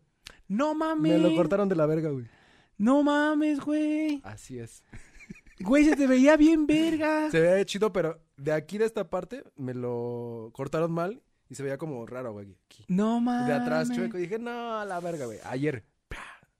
¡No 0.47 0.73
mames! 0.73 1.21
Me 1.21 1.29
lo 1.29 1.35
cortaron 1.35 1.69
de 1.69 1.75
la 1.75 1.85
verga, 1.85 2.09
güey. 2.09 2.25
¡No 2.77 3.03
mames, 3.03 3.59
güey! 3.59 4.21
Así 4.23 4.59
es. 4.59 4.83
Güey, 5.61 5.83
se 5.83 5.97
te 5.97 6.07
veía 6.07 6.37
bien 6.37 6.65
verga. 6.67 7.29
Se 7.31 7.41
veía 7.41 7.65
chido, 7.65 7.91
pero 7.91 8.17
de 8.37 8.53
aquí 8.53 8.77
de 8.77 8.85
esta 8.85 9.09
parte 9.09 9.43
me 9.57 9.73
lo 9.73 10.51
cortaron 10.53 10.89
mal 10.89 11.21
y 11.49 11.55
se 11.55 11.63
veía 11.63 11.77
como 11.77 12.05
raro, 12.05 12.31
güey. 12.31 12.55
Aquí. 12.65 12.85
No 12.87 13.19
mames. 13.19 13.47
De 13.47 13.53
atrás, 13.55 13.91
chueco. 13.91 14.17
Y 14.17 14.21
dije, 14.21 14.39
no, 14.39 14.79
a 14.79 14.85
la 14.85 15.01
verga, 15.01 15.25
güey. 15.25 15.39
Ayer. 15.43 15.83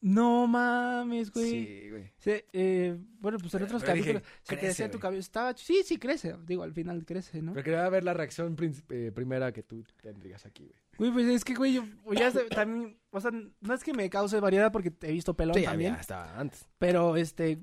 No 0.02 0.48
mames, 0.48 1.30
güey. 1.32 1.50
Sí, 1.50 1.90
güey. 1.90 2.12
Sí, 2.20 2.32
eh, 2.54 2.98
bueno, 3.20 3.38
pues 3.38 3.54
en 3.56 3.64
otros 3.64 3.82
Pero 3.84 3.94
dije, 3.96 4.14
capítulos 4.14 4.34
se 4.44 4.50
te 4.50 4.56
crece, 4.56 4.68
decía 4.68 4.92
tu 4.92 5.00
cabello. 5.00 5.20
Estaba, 5.20 5.54
sí, 5.58 5.82
sí 5.84 5.98
crece. 5.98 6.36
Digo, 6.46 6.64
al 6.64 6.74
final 6.74 7.06
crece, 7.06 7.42
¿no? 7.42 7.52
Pero 7.54 7.64
quería 7.66 7.90
ver 7.90 8.04
la 8.06 8.14
reacción 8.14 8.56
eh, 8.90 9.12
primera 9.14 9.52
que 9.52 9.62
tú 9.64 9.84
tendrías 10.02 10.46
aquí, 10.46 10.66
güey. 10.68 10.80
Güey, 10.98 11.12
pues 11.12 11.36
es 11.36 11.44
que, 11.46 11.54
güey, 11.56 11.74
yo 11.74 11.84
ya 12.14 12.32
sé, 12.32 12.46
también, 12.46 12.98
o 13.12 13.20
sea, 13.22 13.32
no 13.32 13.74
es 13.74 13.84
que 13.84 13.94
me 13.94 14.10
cause 14.10 14.40
variedad 14.40 14.72
porque 14.72 14.92
te 14.92 15.10
he 15.10 15.12
visto 15.12 15.34
pelón 15.34 15.56
Sí, 15.56 15.64
también, 15.64 15.94
ya 15.96 16.00
estaba 16.02 16.38
antes. 16.40 16.66
pero 16.78 17.16
este, 17.16 17.60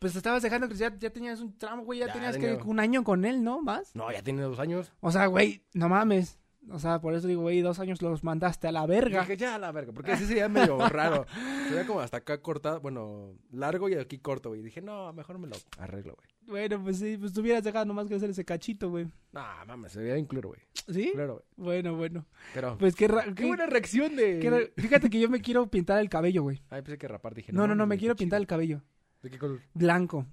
pues 0.00 0.16
estabas 0.16 0.42
dejando 0.42 0.66
crecer, 0.68 0.92
ya, 0.92 0.98
ya 0.98 1.10
tenías 1.10 1.40
un 1.40 1.56
tramo, 1.56 1.84
güey, 1.84 2.00
ya, 2.00 2.06
Ya 2.08 2.12
tenías 2.12 2.32
tenía- 2.32 2.58
que 2.58 2.62
un 2.64 2.80
año 2.80 3.04
con 3.04 3.24
él, 3.24 3.42
¿no? 3.44 3.62
Más. 3.62 3.94
No, 3.94 4.10
ya 4.12 4.20
tiene 4.22 4.42
dos 4.42 4.58
años. 4.58 4.92
O 5.00 5.10
sea, 5.12 5.26
güey, 5.26 5.62
no 5.74 5.88
mames. 5.88 6.38
O 6.70 6.78
sea, 6.80 7.00
por 7.00 7.14
eso 7.14 7.28
digo, 7.28 7.42
güey, 7.42 7.60
dos 7.60 7.78
años 7.78 8.02
los 8.02 8.24
mandaste 8.24 8.66
a 8.66 8.72
la 8.72 8.86
verga. 8.86 9.20
Dije, 9.20 9.36
ya 9.36 9.54
a 9.54 9.58
la 9.58 9.70
verga, 9.70 9.92
porque 9.92 10.12
así 10.12 10.26
sería 10.26 10.48
medio 10.48 10.76
raro. 10.88 11.24
Sería 11.68 11.86
como 11.86 12.00
hasta 12.00 12.16
acá 12.16 12.42
cortado, 12.42 12.80
bueno, 12.80 13.34
largo 13.52 13.88
y 13.88 13.94
aquí 13.94 14.18
corto, 14.18 14.48
güey. 14.48 14.62
Dije, 14.62 14.80
no, 14.82 15.12
mejor 15.12 15.38
me 15.38 15.46
lo 15.46 15.56
arreglo, 15.78 16.16
güey. 16.16 16.28
Bueno, 16.46 16.82
pues 16.82 16.98
sí, 16.98 17.16
pues 17.18 17.32
tú 17.32 17.40
hubieras 17.40 17.62
dejado 17.62 17.84
nomás 17.84 18.08
que 18.08 18.14
hacer 18.16 18.30
ese 18.30 18.44
cachito, 18.44 18.90
güey. 18.90 19.04
No, 19.32 19.42
mames, 19.66 19.92
se 19.92 20.00
veía 20.00 20.16
incluir, 20.18 20.46
güey. 20.46 20.60
¿Sí? 20.88 21.10
Claro, 21.12 21.44
güey. 21.56 21.82
Bueno, 21.82 21.96
bueno. 21.96 22.26
Pero, 22.54 22.76
Pues 22.78 22.94
qué, 22.96 23.06
qué 23.06 23.34
qué- 23.34 23.46
buena 23.46 23.66
reacción 23.66 24.16
de... 24.16 24.72
Fíjate 24.76 25.08
que 25.10 25.20
yo 25.20 25.28
me 25.28 25.40
quiero 25.40 25.68
pintar 25.68 26.00
el 26.00 26.08
cabello, 26.08 26.42
güey. 26.42 26.62
Ay, 26.70 26.82
pensé 26.82 26.98
que 26.98 27.06
rapar, 27.08 27.34
dije. 27.34 27.52
No, 27.52 27.66
no, 27.68 27.74
no, 27.76 27.86
me 27.86 27.96
quiero 27.98 28.16
pintar 28.16 28.40
el 28.40 28.46
cabello. 28.46 28.82
¿De 29.22 29.30
qué 29.30 29.38
color? 29.38 29.60
Blanco. 29.74 30.26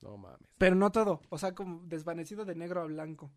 No 0.00 0.16
mames. 0.16 0.48
Pero 0.58 0.74
no 0.76 0.90
todo. 0.92 1.20
O 1.30 1.38
sea, 1.38 1.54
como 1.54 1.80
desvanecido 1.86 2.44
de 2.44 2.54
negro 2.54 2.82
a 2.82 2.84
blanco. 2.86 3.30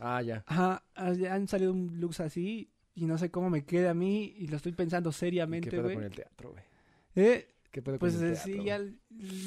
Ah, 0.00 0.22
ya. 0.22 0.44
Ajá, 0.46 0.82
han 0.94 1.48
salido 1.48 1.72
un 1.72 2.00
looks 2.00 2.20
así 2.20 2.70
y 2.94 3.06
no 3.06 3.18
sé 3.18 3.30
cómo 3.30 3.50
me 3.50 3.64
queda 3.64 3.90
a 3.90 3.94
mí 3.94 4.34
y 4.38 4.46
lo 4.48 4.56
estoy 4.56 4.72
pensando 4.72 5.10
¿Y 5.10 5.12
¿Qué 5.12 5.18
seriamente, 5.18 5.70
pedo 5.70 5.82
güey. 5.84 5.94
con 5.94 6.04
el 6.04 6.12
teatro, 6.12 6.50
güey? 6.52 6.62
Eh, 7.16 7.48
¿Qué 7.70 7.82
pedo 7.82 7.98
pues 7.98 8.14
con 8.14 8.24
el 8.24 8.30
eh, 8.30 8.34
teatro? 8.34 8.52
sí, 8.52 8.64
ya, 8.64 8.80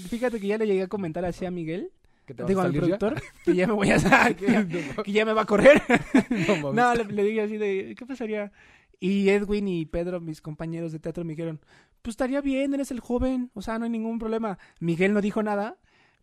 fíjate 0.10 0.40
que 0.40 0.48
ya 0.48 0.58
le 0.58 0.68
llegué 0.68 0.84
a 0.84 0.88
comentar 0.88 1.24
así 1.26 1.46
a 1.46 1.52
Miguel, 1.52 1.92
¿Que 2.26 2.34
te 2.34 2.44
digo 2.46 2.60
al 2.62 2.68
salir 2.74 2.82
ya? 2.88 2.98
productor, 2.98 3.22
que 3.46 3.56
ya 3.56 3.68
me 3.68 3.74
voy 3.74 3.90
a 3.92 4.00
sacar, 4.00 4.36
que, 4.36 4.48
ya- 4.52 4.68
que 5.04 5.12
ya 5.12 5.26
me 5.26 5.34
va 5.34 5.42
a 5.44 5.46
correr. 5.46 5.82
no, 6.30 6.72
no, 6.74 6.96
le, 6.96 7.06
le 7.06 7.24
dije 7.24 7.42
así 7.42 7.58
de, 7.58 7.96
¿qué 7.98 8.06
pasaría? 8.06 8.52
Y 9.00 9.30
Edwin 9.30 9.68
y 9.68 9.86
Pedro, 9.86 10.20
mis 10.20 10.42
compañeros 10.42 10.92
de 10.92 11.00
teatro, 11.00 11.24
me 11.24 11.34
dijeron, 11.34 11.62
pues 12.02 12.14
estaría 12.14 12.42
bien, 12.42 12.74
eres 12.74 12.92
el 12.92 13.00
joven, 13.00 13.52
o 13.54 13.62
sea, 13.62 13.78
no 13.80 13.86
hay 13.86 13.92
ningún 13.92 14.18
problema. 14.20 14.58
Miguel 14.80 15.14
no 15.14 15.22
dijo 15.22 15.44
nada, 15.44 15.78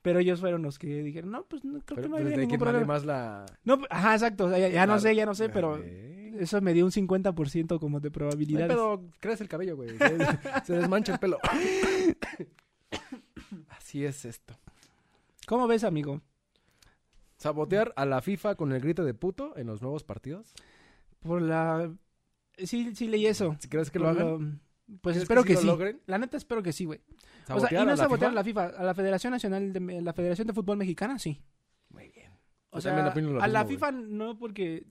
pero 0.05 0.19
ellos 0.19 0.39
fueron 0.39 0.61
los 0.61 0.79
que 0.79 1.03
dijeron, 1.03 1.31
no, 1.31 1.47
pues 1.47 1.65
no, 1.65 1.81
creo 1.81 1.97
Pero, 1.97 2.03
que 2.03 2.09
no 2.09 2.11
pues, 2.11 2.25
había 2.27 2.37
¿de 2.37 2.43
ningún 2.43 2.59
problema. 2.59 2.85
más 2.85 3.07
la... 3.07 3.47
No, 3.65 3.81
ajá, 3.89 4.13
exacto, 4.13 4.45
o 4.45 4.49
sea, 4.51 4.59
ya, 4.59 4.69
ya 4.69 4.87
no 4.87 4.99
sé, 4.99 5.17
ya 5.17 5.25
no 5.25 5.35
sé, 5.35 5.49
pero 5.49 5.83
eso 5.83 6.61
me 6.61 6.75
dio 6.75 6.85
un 6.85 6.91
50% 6.91 7.81
como 7.81 8.01
de 8.01 8.11
probabilidades. 8.11 8.69
pedo, 8.69 9.03
crece 9.19 9.45
el 9.45 9.49
cabello, 9.49 9.77
güey. 9.77 9.97
Se, 9.97 10.19
se 10.67 10.73
desmancha 10.75 11.15
el 11.15 11.19
pelo. 11.21 11.39
Así 13.71 14.05
es 14.05 14.27
esto. 14.27 14.55
¿Cómo 15.47 15.67
ves, 15.67 15.85
amigo? 15.85 16.21
¿Sabotear 17.39 17.95
a 17.97 18.05
la 18.05 18.21
FIFA 18.21 18.57
con 18.57 18.73
el 18.73 18.83
grito 18.83 19.07
de 19.07 19.15
puto 19.15 19.57
en 19.57 19.69
los 19.69 19.81
nuevos 19.81 20.05
partidos? 20.05 20.53
Por 21.21 21.41
la... 21.41 21.91
Sí, 22.59 22.95
sí 22.95 23.09
leí 23.09 23.25
eso. 23.25 23.57
¿Si 23.59 23.71
crees 23.71 23.91
que 23.91 24.01
lo 24.01 24.11
hagan? 24.11 24.61
Lo- 24.87 24.99
Pues 25.01 25.15
¿Crees 25.15 25.23
espero 25.23 25.45
que 25.45 25.55
lo 25.55 25.61
sí. 25.61 25.67
logren? 25.67 26.01
La 26.07 26.19
neta 26.19 26.37
espero 26.37 26.63
que 26.63 26.73
sí, 26.73 26.85
güey. 26.85 27.01
O 27.01 27.15
sea, 27.47 27.57
¿Sabotear 27.57 27.83
y 27.83 27.85
no 27.87 27.91
a 27.91 27.95
es 27.95 27.99
la 27.99 28.05
sabotear 28.05 28.31
FIFA? 28.31 28.33
a 28.33 28.35
la 28.35 28.45
FIFA, 28.45 28.65
a 28.81 28.85
la 28.85 28.95
Federación 28.95 29.31
Nacional 29.33 29.73
de 29.73 30.03
la 30.03 30.13
Federación 30.13 30.47
de 30.47 30.53
Fútbol 30.55 30.77
Mexicana, 30.79 31.19
sí. 31.19 31.41
Muy 31.91 32.09
bien. 32.11 32.33
O 32.71 32.81
sea, 32.81 32.93
lo 32.93 33.41
a 33.41 33.47
la 33.49 33.65
mismo, 33.65 33.77
FIFA 33.79 33.93
no 33.93 34.39
porque 34.39 34.85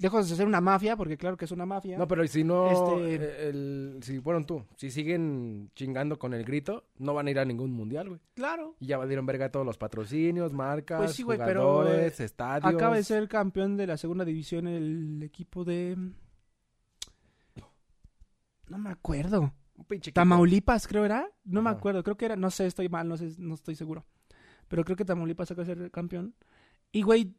lejos 0.00 0.28
de 0.28 0.36
ser 0.36 0.46
una 0.46 0.60
mafia, 0.60 0.96
porque 0.96 1.16
claro 1.16 1.36
que 1.36 1.44
es 1.44 1.50
una 1.52 1.66
mafia. 1.66 1.96
No, 1.98 2.06
pero 2.08 2.26
si 2.26 2.44
no, 2.44 2.70
Este- 2.70 3.14
eh, 3.14 3.48
el, 3.48 3.98
si 4.02 4.20
fueron 4.20 4.44
tú, 4.46 4.64
si 4.76 4.90
siguen 4.90 5.70
chingando 5.74 6.18
con 6.18 6.34
el 6.34 6.44
grito, 6.44 6.84
no 6.98 7.14
van 7.14 7.26
a 7.26 7.30
ir 7.30 7.38
a 7.38 7.44
ningún 7.44 7.72
mundial, 7.72 8.08
güey. 8.08 8.20
Claro. 8.34 8.76
Y 8.80 8.86
ya 8.86 9.04
dieron 9.06 9.26
verga 9.26 9.50
todos 9.50 9.66
los 9.66 9.76
patrocinios, 9.78 10.52
marcas, 10.52 10.98
Pues 10.98 11.12
sí, 11.14 11.22
güey, 11.24 11.38
pero, 11.38 11.62
jugadores, 11.62 12.20
estadios. 12.20 12.72
Acaba 12.74 12.96
de 12.96 13.02
ser 13.04 13.28
campeón 13.28 13.76
de 13.76 13.86
la 13.88 13.96
segunda 13.96 14.24
división 14.24 14.66
el 14.68 15.20
equipo 15.22 15.64
de 15.64 15.96
no 18.70 18.78
me 18.78 18.90
acuerdo. 18.90 19.52
un 19.76 19.84
pinche 19.84 20.10
equipo. 20.10 20.20
Tamaulipas, 20.20 20.86
creo 20.88 21.04
era. 21.04 21.28
No 21.44 21.62
me 21.62 21.70
acuerdo, 21.70 22.02
creo 22.02 22.16
que 22.16 22.24
era, 22.26 22.36
no 22.36 22.50
sé, 22.50 22.66
estoy 22.66 22.88
mal, 22.88 23.08
no 23.08 23.16
sé, 23.16 23.32
no 23.38 23.54
estoy 23.54 23.74
seguro. 23.76 24.04
Pero 24.68 24.84
creo 24.84 24.96
que 24.96 25.04
Tamaulipas 25.04 25.50
acaba 25.50 25.66
de 25.66 25.74
ser 25.74 25.90
campeón. 25.90 26.34
Y 26.92 27.02
güey, 27.02 27.34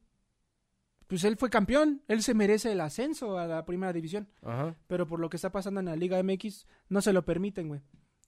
pues 1.08 1.24
él 1.24 1.38
fue 1.38 1.50
campeón, 1.50 2.02
él 2.08 2.22
se 2.24 2.34
merece 2.34 2.72
el 2.72 2.82
ascenso 2.82 3.38
a 3.38 3.48
la 3.48 3.66
primera 3.66 3.92
división, 3.94 4.28
Ajá. 4.44 4.76
pero 4.88 5.08
por 5.08 5.20
lo 5.20 5.30
que 5.30 5.38
está 5.38 5.52
pasando 5.52 5.80
en 5.80 5.88
la 5.88 5.96
Liga 5.96 6.22
MX 6.22 6.68
no 6.88 7.02
se 7.02 7.14
lo 7.14 7.26
permiten, 7.26 7.68
güey. 7.68 7.82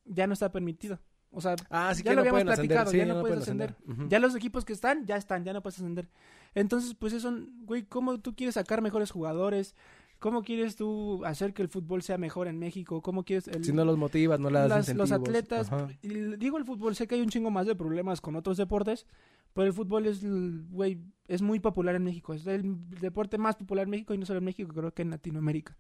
Ya 0.06 0.26
no 0.28 0.34
está 0.34 0.52
permitido. 0.52 1.00
O 1.34 1.40
sea, 1.40 1.56
Ah, 1.70 1.94
sí 1.96 2.04
Ya 2.04 2.12
que 2.12 2.16
lo 2.16 2.24
no 2.24 2.30
habíamos 2.30 2.56
platicado, 2.56 2.92
Sí, 2.92 2.98
ya 2.98 3.06
no 3.06 3.14
no 3.16 3.22
puedes 3.22 3.40
ascender. 3.40 3.76
Ya 4.10 4.20
los 4.20 4.36
equipos 4.36 4.66
que 4.66 4.74
están, 4.74 5.06
ya 5.06 5.16
están, 5.16 5.46
ya 5.46 5.54
no 5.54 5.62
puedes 5.62 5.78
ascender. 5.80 6.10
Entonces, 6.56 6.94
pues 6.96 7.14
eso, 7.14 7.32
güey, 7.62 7.84
¿cómo 7.84 8.20
tú 8.20 8.36
quieres 8.36 8.56
sacar 8.56 8.82
mejores 8.82 9.12
jugadores? 9.12 9.76
¿Cómo 10.22 10.44
quieres 10.44 10.76
tú 10.76 11.26
hacer 11.26 11.52
que 11.52 11.64
el 11.64 11.68
fútbol 11.68 12.04
sea 12.04 12.20
mejor 12.20 12.48
en 12.48 12.60
México? 12.60 13.02
¿Cómo 13.02 13.24
quieres 13.26 13.48
el, 13.48 13.66
Si 13.66 13.74
no 13.74 13.84
los 13.84 13.98
motivas, 13.98 14.40
no 14.40 14.52
le 14.52 14.60
das 14.60 14.70
las- 14.70 14.96
los 14.96 15.12
atletas? 15.12 15.70
Digo 16.04 16.60
el 16.60 16.64
fútbol, 16.64 16.96
sé 16.96 17.08
que 17.08 17.16
hay 17.16 17.22
un 17.22 17.30
chingo 17.30 17.50
más 17.50 17.66
de 17.66 17.76
problemas 17.76 18.22
con 18.22 18.36
otros 18.36 18.56
deportes, 18.58 19.08
pero 19.54 19.66
el 19.66 19.74
fútbol 19.74 20.06
es, 20.06 20.24
güey, 20.70 21.00
es 21.28 21.42
muy 21.42 21.60
popular 21.60 21.96
en 21.96 22.04
México. 22.04 22.36
Es 22.36 22.46
el 22.46 22.76
deporte 23.02 23.40
más 23.40 23.56
popular 23.56 23.86
en 23.86 23.90
México 23.90 24.14
y 24.14 24.20
no 24.20 24.28
solo 24.28 24.38
en 24.38 24.46
México, 24.46 24.72
creo 24.72 24.94
que 24.94 25.02
en 25.02 25.10
Latinoamérica. 25.10 25.76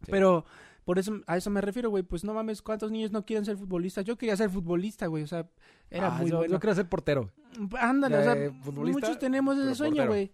Sí. 0.00 0.10
Pero 0.10 0.46
por 0.86 0.98
eso 0.98 1.20
a 1.26 1.36
eso 1.36 1.50
me 1.50 1.60
refiero, 1.60 1.90
güey, 1.90 2.02
pues 2.04 2.24
no 2.24 2.32
mames, 2.32 2.62
¿cuántos 2.62 2.90
niños 2.90 3.10
no 3.12 3.24
quieren 3.26 3.44
ser 3.44 3.58
futbolistas? 3.58 4.04
Yo 4.06 4.16
quería 4.16 4.36
ser 4.36 4.48
futbolista, 4.48 5.06
güey, 5.08 5.22
o 5.24 5.26
sea, 5.26 5.46
era 5.90 6.08
Ah, 6.16 6.18
muy 6.20 6.30
yo, 6.30 6.38
bueno. 6.38 6.52
yo 6.54 6.58
quiero 6.60 6.74
ser 6.74 6.88
portero. 6.88 7.30
Ándale, 7.78 8.16
o 8.18 8.22
sea, 8.22 8.52
futbolista, 8.62 9.00
muchos 9.00 9.18
tenemos 9.18 9.58
ese 9.58 9.74
sueño, 9.74 10.06
güey. 10.06 10.32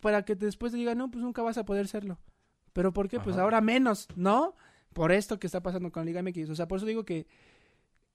Para 0.00 0.24
que 0.24 0.34
después 0.34 0.72
te 0.72 0.78
digan, 0.78 0.98
no, 0.98 1.10
pues 1.10 1.22
nunca 1.22 1.42
vas 1.42 1.58
a 1.58 1.64
poder 1.64 1.88
serlo. 1.88 2.18
¿Pero 2.72 2.92
por 2.92 3.08
qué? 3.08 3.18
Pues 3.20 3.36
ahora 3.36 3.60
menos, 3.60 4.08
¿no? 4.16 4.54
Por 4.92 5.12
esto 5.12 5.38
que 5.38 5.46
está 5.46 5.62
pasando 5.62 5.90
con 5.90 6.02
la 6.02 6.06
Liga 6.06 6.22
MX. 6.22 6.50
O 6.50 6.54
sea, 6.54 6.68
por 6.68 6.78
eso 6.78 6.86
digo 6.86 7.04
que, 7.04 7.26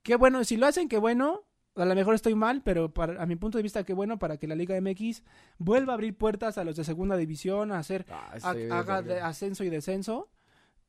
qué 0.02 0.16
bueno, 0.16 0.44
si 0.44 0.56
lo 0.56 0.66
hacen, 0.66 0.88
qué 0.88 0.98
bueno. 0.98 1.44
A 1.76 1.84
lo 1.84 1.94
mejor 1.96 2.14
estoy 2.14 2.36
mal, 2.36 2.62
pero 2.62 2.94
para, 2.94 3.20
a 3.20 3.26
mi 3.26 3.34
punto 3.34 3.58
de 3.58 3.62
vista, 3.62 3.82
qué 3.82 3.94
bueno 3.94 4.18
para 4.18 4.36
que 4.36 4.46
la 4.46 4.54
Liga 4.54 4.80
MX 4.80 5.24
vuelva 5.58 5.92
a 5.92 5.94
abrir 5.94 6.16
puertas 6.16 6.56
a 6.56 6.62
los 6.62 6.76
de 6.76 6.84
segunda 6.84 7.16
división, 7.16 7.72
a 7.72 7.78
hacer, 7.78 8.06
Ah, 8.10 8.36
haga 8.70 9.02
de 9.02 9.20
ascenso 9.20 9.64
y 9.64 9.70
descenso. 9.70 10.30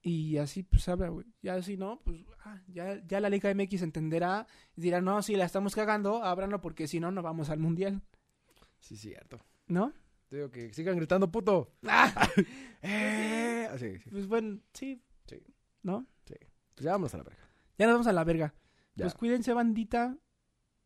Y 0.04 0.38
así, 0.38 0.62
pues, 0.62 0.88
habla, 0.88 1.10
güey. 1.10 1.26
Ya 1.42 1.60
si 1.64 1.78
no, 1.78 2.00
pues, 2.04 2.24
ah, 2.44 2.60
ya, 2.68 3.02
ya 3.08 3.20
la 3.20 3.30
Liga 3.30 3.52
MX 3.52 3.82
entenderá 3.82 4.46
y 4.76 4.82
dirá, 4.82 5.02
no, 5.02 5.24
si 5.24 5.36
la 5.36 5.46
estamos 5.46 5.74
cagando, 5.74 6.24
ábranlo 6.24 6.62
porque 6.62 6.88
si 6.88 7.00
no, 7.00 7.10
no 7.10 7.24
vamos 7.24 7.50
al 7.50 7.58
Mundial. 7.58 8.02
Sí, 8.80 8.96
cierto. 8.96 9.40
¿No? 9.68 9.92
Te 10.30 10.38
digo 10.38 10.50
que 10.52 10.74
sigan 10.74 10.98
gritando 10.98 11.32
puto. 11.32 11.72
Ah, 11.88 12.30
Eh, 12.82 13.68
así, 13.72 13.98
sí. 13.98 14.10
pues 14.12 14.28
bueno, 14.28 14.60
sí. 14.74 15.02
Sí. 15.28 15.38
¿No? 15.84 16.06
Pues 16.76 16.84
ya 16.84 16.92
vámonos 16.92 17.14
a 17.14 17.18
la 17.18 17.24
verga. 17.24 17.40
Ya 17.78 17.86
nos 17.86 17.94
vamos 17.96 18.08
a 18.08 18.14
la 18.14 18.24
verga. 18.26 18.54
Ya. 18.96 19.06
Pues 19.06 19.14
cuídense, 19.16 19.54
bandita. 19.54 20.18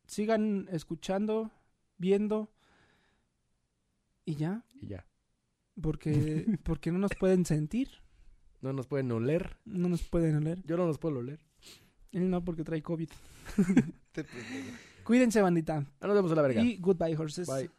Sigan 0.05 0.67
escuchando, 0.71 1.51
viendo. 1.97 2.51
Y 4.25 4.35
ya, 4.35 4.63
Y 4.79 4.87
ya. 4.87 5.05
porque, 5.81 6.45
porque 6.63 6.91
no 6.91 6.99
nos 6.99 7.11
pueden 7.19 7.45
sentir, 7.45 7.89
No 8.61 8.71
nos 8.73 8.85
pueden 8.87 9.11
oler. 9.11 9.57
no 9.65 9.89
nos 9.89 10.03
pueden 10.03 10.35
oler. 10.35 10.61
Yo 10.65 10.77
no 10.77 10.85
los 10.85 10.99
puedo 10.99 11.17
oler. 11.19 11.39
Él 12.11 12.29
no, 12.29 12.43
porque 12.45 12.63
trae 12.63 12.81
COVID. 12.83 13.09
Cuídense, 15.03 15.41
bandita. 15.41 15.85
Nos 16.01 16.13
vemos 16.13 16.31
a 16.31 16.35
la 16.35 16.41
verga. 16.43 16.61
Y 16.61 16.77
goodbye, 16.77 17.15
horses. 17.17 17.47
Bye. 17.47 17.69